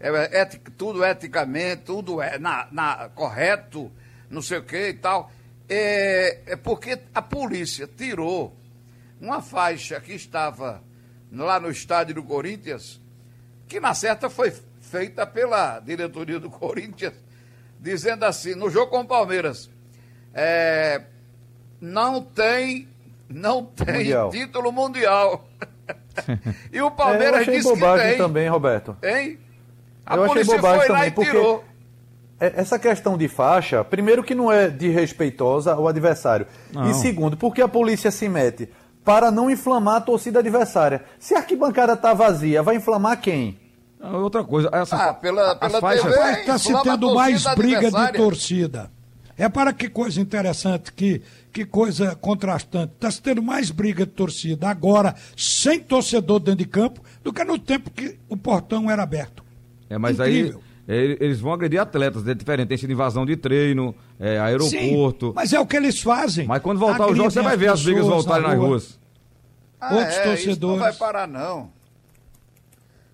é, 0.00 0.40
é, 0.40 0.44
tudo 0.76 1.04
eticamente, 1.04 1.82
tudo 1.82 2.20
é 2.20 2.38
na, 2.38 2.68
na, 2.70 3.08
correto, 3.14 3.90
não 4.28 4.42
sei 4.42 4.58
o 4.58 4.64
que 4.64 4.88
e 4.88 4.94
tal. 4.94 5.30
É, 5.68 6.52
é 6.52 6.56
porque 6.56 6.98
a 7.14 7.22
polícia 7.22 7.86
tirou 7.86 8.54
uma 9.24 9.40
faixa 9.40 9.98
que 10.00 10.12
estava 10.12 10.82
lá 11.32 11.58
no 11.58 11.70
estádio 11.70 12.16
do 12.16 12.22
Corinthians, 12.22 13.00
que 13.66 13.80
na 13.80 13.94
certa 13.94 14.28
foi 14.28 14.52
feita 14.80 15.26
pela 15.26 15.80
diretoria 15.80 16.38
do 16.38 16.50
Corinthians, 16.50 17.14
dizendo 17.80 18.24
assim, 18.24 18.54
no 18.54 18.68
jogo 18.70 18.90
com 18.90 19.00
o 19.00 19.06
Palmeiras, 19.06 19.70
é, 20.32 21.02
não 21.80 22.20
tem, 22.20 22.86
não 23.28 23.64
tem 23.64 23.94
mundial. 23.94 24.30
título 24.30 24.70
mundial. 24.70 25.48
e 26.72 26.80
o 26.80 26.90
Palmeiras 26.90 27.34
é, 27.34 27.36
eu 27.36 27.42
achei 27.42 27.56
disse 27.56 27.68
bobagem 27.68 28.04
que 28.04 28.10
tem. 28.10 28.18
também, 28.18 28.48
Roberto. 28.48 28.96
Hein? 29.02 29.38
A 30.04 30.16
eu 30.16 30.24
achei 30.24 30.44
bobagem 30.44 30.86
também, 30.86 31.10
porque 31.10 31.30
tirou. 31.30 31.64
É, 32.38 32.52
essa 32.56 32.78
questão 32.78 33.16
de 33.16 33.28
faixa, 33.28 33.82
primeiro 33.84 34.22
que 34.22 34.34
não 34.34 34.52
é 34.52 34.68
de 34.68 34.88
respeitosa 34.88 35.72
ao 35.72 35.88
adversário. 35.88 36.46
Não. 36.72 36.90
E 36.90 36.94
segundo, 36.94 37.36
porque 37.36 37.62
a 37.62 37.68
polícia 37.68 38.10
se 38.10 38.28
mete 38.28 38.68
para 39.04 39.30
não 39.30 39.50
inflamar 39.50 39.96
a 39.96 40.00
torcida 40.00 40.38
adversária. 40.38 41.04
Se 41.18 41.34
a 41.34 41.38
arquibancada 41.38 41.92
está 41.92 42.14
vazia, 42.14 42.62
vai 42.62 42.76
inflamar 42.76 43.20
quem? 43.20 43.58
Ah, 44.00 44.16
outra 44.18 44.42
coisa, 44.44 44.68
essa 44.72 44.96
Ah, 44.96 45.14
pela, 45.14 45.54
pela 45.56 45.80
faixas- 45.80 46.14
TV, 46.14 46.40
Está 46.40 46.58
se 46.58 46.82
tendo 46.82 47.14
mais 47.14 47.44
briga 47.54 47.90
de 47.90 48.12
torcida. 48.12 48.90
É 49.36 49.48
para 49.48 49.72
que 49.72 49.88
coisa 49.88 50.20
interessante, 50.20 50.92
que, 50.92 51.20
que 51.52 51.64
coisa 51.64 52.14
contrastante. 52.14 52.92
Está 52.94 53.10
se 53.10 53.20
tendo 53.20 53.42
mais 53.42 53.70
briga 53.70 54.06
de 54.06 54.12
torcida 54.12 54.68
agora, 54.68 55.14
sem 55.36 55.80
torcedor 55.80 56.38
dentro 56.38 56.58
de 56.60 56.66
campo, 56.66 57.00
do 57.22 57.32
que 57.32 57.42
no 57.44 57.58
tempo 57.58 57.90
que 57.90 58.16
o 58.28 58.36
portão 58.36 58.88
era 58.90 59.02
aberto. 59.02 59.42
É, 59.90 59.98
mas 59.98 60.18
Incrível. 60.20 60.58
aí 60.58 60.64
eles 60.86 61.40
vão 61.40 61.52
agredir 61.52 61.80
atletas, 61.80 62.26
é 62.26 62.34
diferente. 62.34 62.68
Tem 62.68 62.76
sido 62.76 62.92
invasão 62.92 63.24
de 63.24 63.36
treino, 63.36 63.94
é, 64.20 64.38
aeroporto. 64.38 65.28
Sim, 65.28 65.32
mas 65.34 65.52
é 65.52 65.60
o 65.60 65.66
que 65.66 65.76
eles 65.76 66.00
fazem. 66.00 66.46
Mas 66.46 66.62
quando 66.62 66.78
voltar 66.78 67.06
o 67.08 67.14
jogo, 67.14 67.30
você 67.30 67.40
vai 67.40 67.56
ver 67.56 67.68
as 67.70 67.82
brigas 67.82 68.04
voltarem 68.06 68.42
na 68.42 68.48
nas 68.50 68.58
rua. 68.58 68.68
ruas. 68.68 68.98
Ah, 69.80 69.94
Outros 69.94 70.14
é, 70.14 70.18
Isso 70.18 70.26
não 70.28 70.34
torcedores. 70.36 70.80
vai 70.80 70.92
parar, 70.94 71.26
não. 71.28 71.70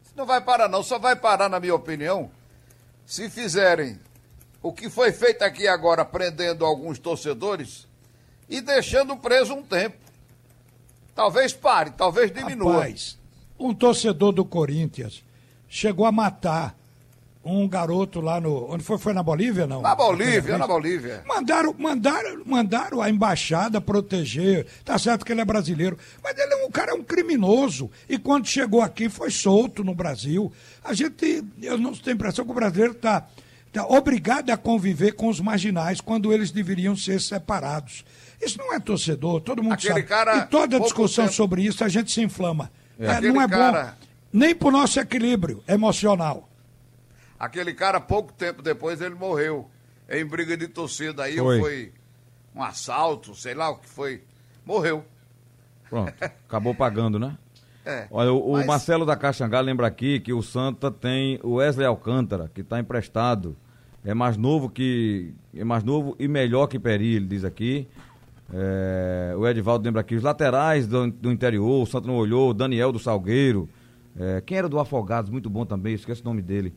Isso 0.05 0.13
não 0.17 0.27
vai 0.27 0.41
parar, 0.41 0.69
não. 0.69 0.83
Só 0.83 0.99
vai 0.99 1.17
parar, 1.17 1.49
na 1.49 1.61
minha 1.61 1.75
opinião, 1.75 2.31
se 3.07 3.29
fizerem 3.31 3.99
o 4.63 4.73
que 4.73 4.91
foi 4.91 5.13
feito 5.13 5.43
aqui 5.43 5.67
agora, 5.67 6.05
prendendo 6.05 6.65
alguns 6.65 6.99
torcedores 6.99 7.87
e 8.49 8.61
deixando 8.61 9.17
preso 9.17 9.55
um 9.55 9.63
tempo. 9.63 9.97
Talvez 11.15 11.53
pare, 11.53 11.91
talvez 11.91 12.33
diminua. 12.33 12.75
Rapaz, 12.75 13.19
um 13.59 13.75
torcedor 13.75 14.33
do 14.33 14.45
Corinthians 14.45 15.23
chegou 15.69 16.07
a 16.07 16.13
matar 16.13 16.75
um 17.45 17.67
garoto 17.67 18.21
lá 18.21 18.41
no. 18.41 18.71
Onde 18.73 18.85
foi? 18.85 18.99
Foi 18.99 19.13
na 19.15 19.23
Bolívia, 19.23 19.67
não? 19.67 19.81
na 19.81 19.95
Bolívia, 19.95 20.59
na 20.59 20.67
Bolívia. 20.67 21.23
Mandaram, 21.27 21.75
mandaram, 21.79 22.43
mandaram 22.45 23.01
a 23.01 23.09
embaixada 23.09 23.81
proteger. 23.81 24.67
Tá 24.85 24.99
certo 24.99 25.25
que 25.25 25.33
ele 25.33 25.41
é 25.41 25.45
brasileiro, 25.45 25.97
mas 26.23 26.37
ele 26.39 26.53
é 26.53 26.67
um 26.67 26.71
cara 26.71 26.93
é 26.93 26.95
um 26.95 27.03
criminoso. 27.03 27.91
E 28.09 28.19
quando 28.19 28.47
chegou 28.47 28.83
aqui 28.83 29.09
foi 29.09 29.31
solto 29.31 29.83
no 29.83 29.95
Brasil. 29.95 30.53
A 30.85 30.93
gente, 30.93 31.43
eu 31.63 31.79
não 31.79 31.93
tenho 31.93 32.15
a 32.15 32.17
impressão 32.17 32.45
que 32.45 32.51
o 32.51 32.55
brasileiro 32.55 32.93
está 32.93 33.27
tá 33.73 33.87
obrigado 33.87 34.51
a 34.51 34.57
conviver 34.57 35.13
com 35.13 35.29
os 35.29 35.41
marginais 35.41 36.01
quando 36.01 36.33
eles 36.33 36.51
deveriam 36.51 36.95
ser 36.97 37.21
separados. 37.21 38.05
Isso 38.41 38.59
não 38.59 38.75
é 38.75 38.81
torcedor, 38.81 39.41
todo 39.41 39.63
mundo 39.63 39.73
Aquele 39.75 39.95
sabe. 39.95 40.03
cara, 40.05 40.37
e 40.39 40.47
toda 40.47 40.79
discussão 40.81 41.25
tempo- 41.25 41.37
sobre 41.37 41.63
isso 41.63 41.83
a 41.85 41.89
gente 41.89 42.11
se 42.11 42.21
inflama. 42.23 42.71
É, 42.99 43.09
Aquele 43.11 43.33
não 43.33 43.41
é 43.43 43.49
cara- 43.49 43.83
bom 44.01 44.07
nem 44.33 44.55
para 44.55 44.69
o 44.69 44.71
nosso 44.71 45.01
equilíbrio 45.01 45.63
emocional. 45.67 46.50
Aquele 47.41 47.73
cara, 47.73 47.99
pouco 47.99 48.33
tempo 48.35 48.61
depois, 48.61 49.01
ele 49.01 49.15
morreu 49.15 49.67
em 50.11 50.25
briga 50.27 50.57
de 50.59 50.69
torcida. 50.69 51.23
Aí 51.23 51.39
Foi. 51.39 51.59
foi 51.59 51.93
um 52.55 52.63
assalto, 52.63 53.35
sei 53.35 53.55
lá 53.55 53.71
o 53.71 53.79
que 53.79 53.89
foi. 53.89 54.23
Morreu. 54.67 55.03
Pronto, 55.89 56.13
acabou 56.21 56.75
pagando, 56.75 57.19
né? 57.19 57.37
É. 57.85 58.07
Olha, 58.11 58.31
o, 58.31 58.51
o 58.51 58.53
Mas- 58.53 58.67
Marcelo 58.67 59.07
da 59.07 59.17
Caxangá 59.17 59.59
lembra 59.61 59.87
aqui 59.87 60.21
que 60.21 60.35
o 60.35 60.43
Santa 60.43 60.91
tem 60.91 61.41
o 61.43 61.55
Wesley 61.55 61.87
Alcântara, 61.87 62.51
que 62.55 62.61
está 62.61 62.79
emprestado. 62.79 63.57
É 64.05 64.13
mais 64.13 64.37
novo 64.37 64.69
que. 64.69 65.33
É 65.55 65.65
mais 65.65 65.83
novo 65.83 66.15
e 66.19 66.29
melhor 66.29 66.67
que 66.67 66.79
Peri, 66.79 67.15
ele 67.17 67.27
diz 67.27 67.45
aqui. 67.45 67.89
É, 68.53 69.35
o 69.37 69.47
Edivaldo 69.47 69.85
lembra 69.85 70.01
aqui, 70.01 70.15
os 70.15 70.23
laterais 70.23 70.87
do, 70.87 71.11
do 71.11 71.31
interior, 71.31 71.83
o 71.83 71.87
Santa 71.87 72.07
não 72.07 72.17
olhou, 72.17 72.51
o 72.51 72.55
Daniel 72.55 72.93
do 72.93 72.99
Salgueiro. 72.99 73.69
É, 74.19 74.41
quem 74.45 74.59
era 74.59 74.69
do 74.69 74.79
Afogados, 74.79 75.31
muito 75.31 75.49
bom 75.49 75.65
também, 75.65 75.95
esqueci 75.95 76.21
o 76.21 76.25
nome 76.25 76.43
dele. 76.43 76.75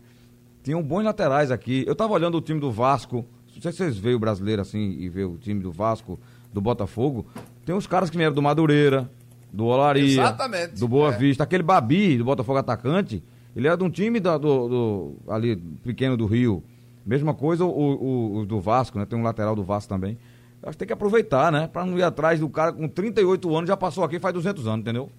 Tinham 0.64 0.82
bons 0.82 1.04
laterais 1.04 1.52
aqui. 1.52 1.84
Eu 1.86 1.96
tava 1.96 2.14
olhando 2.14 2.38
o 2.38 2.42
time 2.42 2.60
do 2.60 2.72
Vasco. 2.72 3.26
Não 3.56 3.62
sei 3.62 3.72
se 3.72 3.78
vocês 3.80 3.98
veem 3.98 4.16
o 4.16 4.20
brasileiro 4.20 4.62
assim 4.62 4.96
e 5.00 5.10
vê 5.10 5.24
o 5.24 5.38
time 5.38 5.62
do 5.62 5.72
Vasco, 5.72 6.20
do 6.52 6.60
Botafogo. 6.62 7.26
Tem 7.66 7.76
uns 7.76 7.86
caras 7.86 8.10
que 8.10 8.18
vieram 8.18 8.34
do 8.34 8.42
Madureira, 8.42 9.10
do 9.52 9.66
Olaria, 9.66 10.04
Exatamente, 10.04 10.80
do 10.80 10.88
Boa 10.88 11.14
é. 11.14 11.18
Vista. 11.18 11.44
Aquele 11.44 11.62
Babi, 11.64 12.18
do 12.18 12.26
Botafogo 12.26 12.58
atacante, 12.58 13.24
ele 13.56 13.68
era 13.68 13.78
de 13.78 13.84
um 13.84 13.90
time 13.90 14.20
da- 14.20 14.38
do, 14.38 14.68
do- 14.68 15.32
ali 15.32 15.56
pequeno 15.56 16.18
do 16.18 16.26
Rio. 16.26 16.64
Mesma 17.06 17.34
coisa 17.34 17.64
o, 17.66 17.70
o- 17.70 18.38
o 18.40 18.46
do 18.46 18.60
Vasco, 18.60 18.98
né? 18.98 19.06
Tem 19.06 19.20
um 19.20 19.24
lateral 19.24 19.56
do 19.56 19.64
Vasco 19.64 19.90
também. 19.90 20.18
Eu 20.62 20.70
acho 20.70 20.76
que 20.78 20.80
tem 20.80 20.88
que 20.88 20.94
aproveitar, 20.94 21.52
né? 21.52 21.68
Pra 21.72 21.86
não 21.86 21.98
ir 22.00 22.04
atrás 22.04 22.40
do 22.40 22.50
cara 22.50 22.72
com 22.74 22.88
38 22.88 23.56
anos, 23.56 23.68
já 23.68 23.76
passou 23.78 24.04
aqui 24.04 24.18
faz 24.20 24.34
200 24.34 24.66
anos, 24.66 24.80
entendeu? 24.80 25.10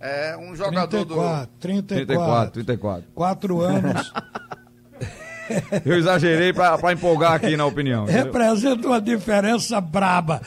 É 0.00 0.36
um 0.36 0.54
jogador 0.56 0.88
34, 0.88 1.48
34, 1.60 2.06
34, 2.06 2.52
34. 2.52 3.04
Quatro 3.14 3.60
anos. 3.60 4.12
Eu 5.84 5.96
exagerei 5.96 6.52
pra, 6.52 6.76
pra 6.78 6.92
empolgar 6.92 7.32
aqui 7.34 7.56
na 7.56 7.66
opinião. 7.66 8.04
entendeu? 8.04 8.24
representa 8.24 8.86
uma 8.86 9.00
diferença 9.00 9.80
braba 9.80 10.40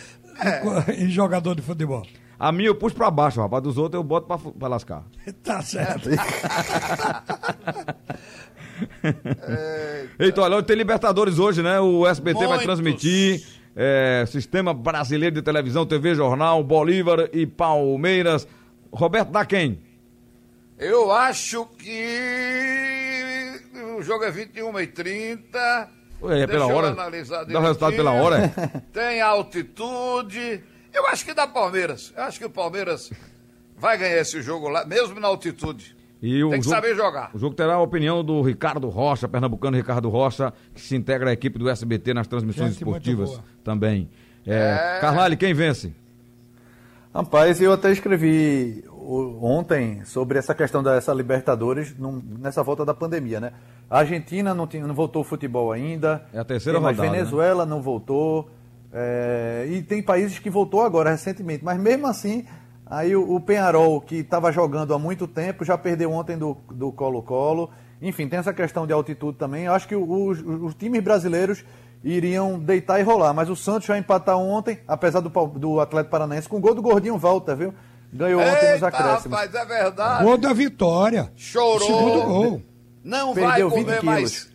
co- 0.61 0.91
em 0.91 1.09
jogador 1.09 1.55
de 1.55 1.61
futebol. 1.61 2.05
A 2.37 2.51
minha 2.51 2.67
eu 2.69 2.75
puxo 2.75 2.95
pra 2.95 3.09
baixo, 3.09 3.39
rapaz. 3.41 3.63
Dos 3.63 3.77
outros 3.77 3.97
eu 3.99 4.03
boto 4.03 4.27
pra, 4.27 4.37
pra 4.37 4.67
lascar. 4.67 5.03
Tá 5.43 5.61
certo. 5.61 6.09
Eita, 10.19 10.41
olha, 10.41 10.61
tem 10.63 10.75
Libertadores 10.75 11.39
hoje, 11.39 11.61
né? 11.61 11.79
O 11.79 12.05
SBT 12.07 12.39
vai 12.39 12.47
Muitos. 12.47 12.65
transmitir. 12.65 13.43
é, 13.75 14.25
Sistema 14.27 14.73
Brasileiro 14.73 15.35
de 15.35 15.41
Televisão, 15.41 15.85
TV 15.85 16.15
Jornal, 16.15 16.63
Bolívar 16.63 17.29
e 17.33 17.45
Palmeiras. 17.45 18.47
Roberto 18.91 19.29
dá 19.31 19.45
quem? 19.45 19.79
Eu 20.77 21.11
acho 21.11 21.65
que 21.77 23.44
o 23.97 24.03
jogo 24.03 24.23
é 24.23 24.31
21 24.31 24.79
e 24.79 24.87
30 24.87 25.89
Ué, 26.21 26.41
é 26.41 26.47
pela 26.47 26.67
hora? 26.67 26.89
analisar 26.89 27.43
Dá 27.45 27.59
o 27.59 27.61
resultado 27.61 27.95
pela 27.95 28.11
hora, 28.11 28.45
é? 28.45 28.79
Tem 28.93 29.21
altitude. 29.21 30.63
Eu 30.93 31.05
acho 31.07 31.25
que 31.25 31.33
dá 31.33 31.45
Palmeiras. 31.47 32.13
Eu 32.15 32.23
acho 32.23 32.39
que 32.39 32.45
o 32.45 32.49
Palmeiras 32.49 33.11
vai 33.77 33.97
ganhar 33.97 34.19
esse 34.21 34.41
jogo 34.41 34.69
lá, 34.69 34.85
mesmo 34.85 35.19
na 35.19 35.27
altitude. 35.27 35.95
E 36.21 36.41
o 36.43 36.49
Tem 36.49 36.59
que 36.59 36.65
jogo- 36.65 36.75
saber 36.75 36.95
jogar. 36.95 37.29
O 37.33 37.37
jogo 37.37 37.53
terá 37.55 37.73
a 37.73 37.81
opinião 37.81 38.23
do 38.23 38.41
Ricardo 38.41 38.87
Rocha, 38.89 39.27
pernambucano 39.27 39.75
Ricardo 39.75 40.09
Rocha, 40.09 40.53
que 40.73 40.81
se 40.81 40.95
integra 40.95 41.29
à 41.29 41.33
equipe 41.33 41.59
do 41.59 41.69
SBT 41.69 42.13
nas 42.13 42.25
transmissões 42.27 42.69
Gente 42.71 42.77
esportivas 42.79 43.39
também. 43.63 44.09
É, 44.47 44.99
Carlyle, 45.01 45.35
quem 45.35 45.53
vence? 45.53 45.93
Rapaz, 47.13 47.61
eu 47.61 47.71
até 47.73 47.91
escrevi 47.91 48.83
ontem 49.41 50.03
sobre 50.05 50.37
essa 50.37 50.53
questão 50.53 50.83
dessa 50.83 51.13
Libertadores 51.13 51.95
num- 51.97 52.21
nessa 52.39 52.61
volta 52.63 52.83
da 52.85 52.93
pandemia, 52.93 53.39
né? 53.39 53.53
A 53.89 53.99
Argentina 53.99 54.53
não, 54.53 54.65
tinha, 54.67 54.85
não 54.85 54.95
voltou 54.95 55.19
ao 55.19 55.23
futebol 55.23 55.71
ainda. 55.71 56.25
É 56.33 56.39
a 56.39 56.45
terceira 56.45 56.79
rodada, 56.79 57.01
né? 57.03 57.09
Venezuela 57.09 57.65
não 57.65 57.81
voltou. 57.81 58.49
é, 58.93 59.67
e 59.69 59.81
tem 59.83 60.01
países 60.01 60.39
que 60.39 60.49
voltou 60.49 60.81
agora 60.81 61.09
recentemente. 61.11 61.63
Mas 61.63 61.79
mesmo 61.79 62.07
assim, 62.07 62.45
aí 62.85 63.15
o, 63.15 63.35
o 63.35 63.39
Penharol, 63.39 64.01
que 64.01 64.15
estava 64.15 64.51
jogando 64.51 64.93
há 64.93 64.99
muito 64.99 65.27
tempo, 65.27 65.63
já 65.63 65.77
perdeu 65.77 66.11
ontem 66.11 66.37
do 66.37 66.91
Colo-Colo. 66.91 67.69
Enfim, 68.01 68.27
tem 68.27 68.39
essa 68.39 68.53
questão 68.53 68.85
de 68.87 68.93
altitude 68.93 69.37
também. 69.37 69.65
Eu 69.65 69.73
acho 69.73 69.87
que 69.87 69.95
os, 69.95 70.39
os 70.41 70.73
times 70.75 71.01
brasileiros 71.03 71.63
iriam 72.03 72.59
deitar 72.59 72.99
e 72.99 73.03
rolar. 73.03 73.33
Mas 73.33 73.49
o 73.49 73.55
Santos 73.55 73.87
já 73.87 73.97
empatar 73.97 74.37
ontem, 74.37 74.79
apesar 74.87 75.21
do, 75.21 75.29
do 75.29 75.79
Atlético 75.79 76.11
Paranaense, 76.11 76.47
com 76.49 76.57
o 76.57 76.59
gol 76.59 76.75
do 76.75 76.81
Gordinho 76.81 77.17
Walter, 77.17 77.55
viu? 77.55 77.73
Ganhou 78.13 78.41
ontem 78.41 78.73
nos 78.73 78.83
acréscimos. 78.83 79.37
rapaz, 79.37 79.53
é 79.53 79.65
verdade. 79.65 80.23
Gol 80.23 80.37
da 80.37 80.53
vitória. 80.53 81.31
Chorou. 81.35 81.79
Segundo 81.79 82.21
gol. 82.23 82.61
Não 83.05 83.35
Perdeu 83.35 83.69
vai 83.69 83.77
20 83.83 83.85
comer 83.85 84.03
mais. 84.03 84.49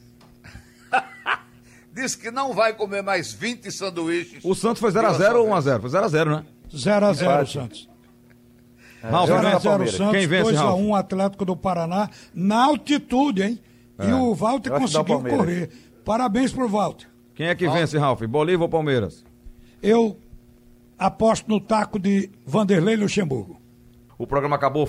Diz 1.95 2.17
que 2.17 2.33
não 2.33 2.53
vai 2.53 2.75
comer 2.75 3.01
mais 3.01 3.33
20 3.33 3.71
sanduíches. 3.71 4.45
O 4.45 4.57
Santos 4.57 4.81
foi 4.81 4.91
0x0 4.91 5.17
Pela 5.17 5.39
ou 5.39 5.47
sua 5.47 5.61
vez. 5.61 5.65
1x0? 5.67 5.81
Foi 5.81 5.91
0x0, 5.91 6.25
né? 6.27 6.45
0x0 6.69 7.23
Empate. 7.23 7.53
Santos. 7.53 7.91
Ralf, 9.03 9.29
zero 9.29 9.39
a 9.39 9.43
0x0 9.43 9.51
zero 9.51 9.61
Palmeiras. 9.63 9.95
Santos, 9.97 10.17
Quem 10.17 10.27
vence, 10.27 10.53
Ralf? 10.53 10.81
2x1 10.81 10.99
Atlético 10.99 11.45
do 11.45 11.57
Paraná, 11.57 12.11
na 12.35 12.65
altitude, 12.65 13.43
hein? 13.43 13.61
E 14.03 14.13
o 14.13 14.35
Walter 14.35 14.73
o 14.75 14.81
conseguiu 14.81 15.21
correr. 15.23 15.71
Parabéns 16.05 16.53
pro 16.53 16.69
Walter. 16.69 17.07
Quem 17.35 17.47
é 17.47 17.55
que 17.55 17.69
vence, 17.69 17.97
Ralf? 17.97 18.21
Bolívar 18.23 18.63
ou 18.63 18.69
Palmeiras? 18.69 19.25
Eu 19.83 20.19
aposto 20.99 21.49
no 21.49 21.61
taco 21.61 21.99
de 21.99 22.31
Vanderlei 22.45 22.97
Luxemburgo. 22.97 23.61
O 24.19 24.27
programa 24.27 24.57
acabou. 24.57 24.89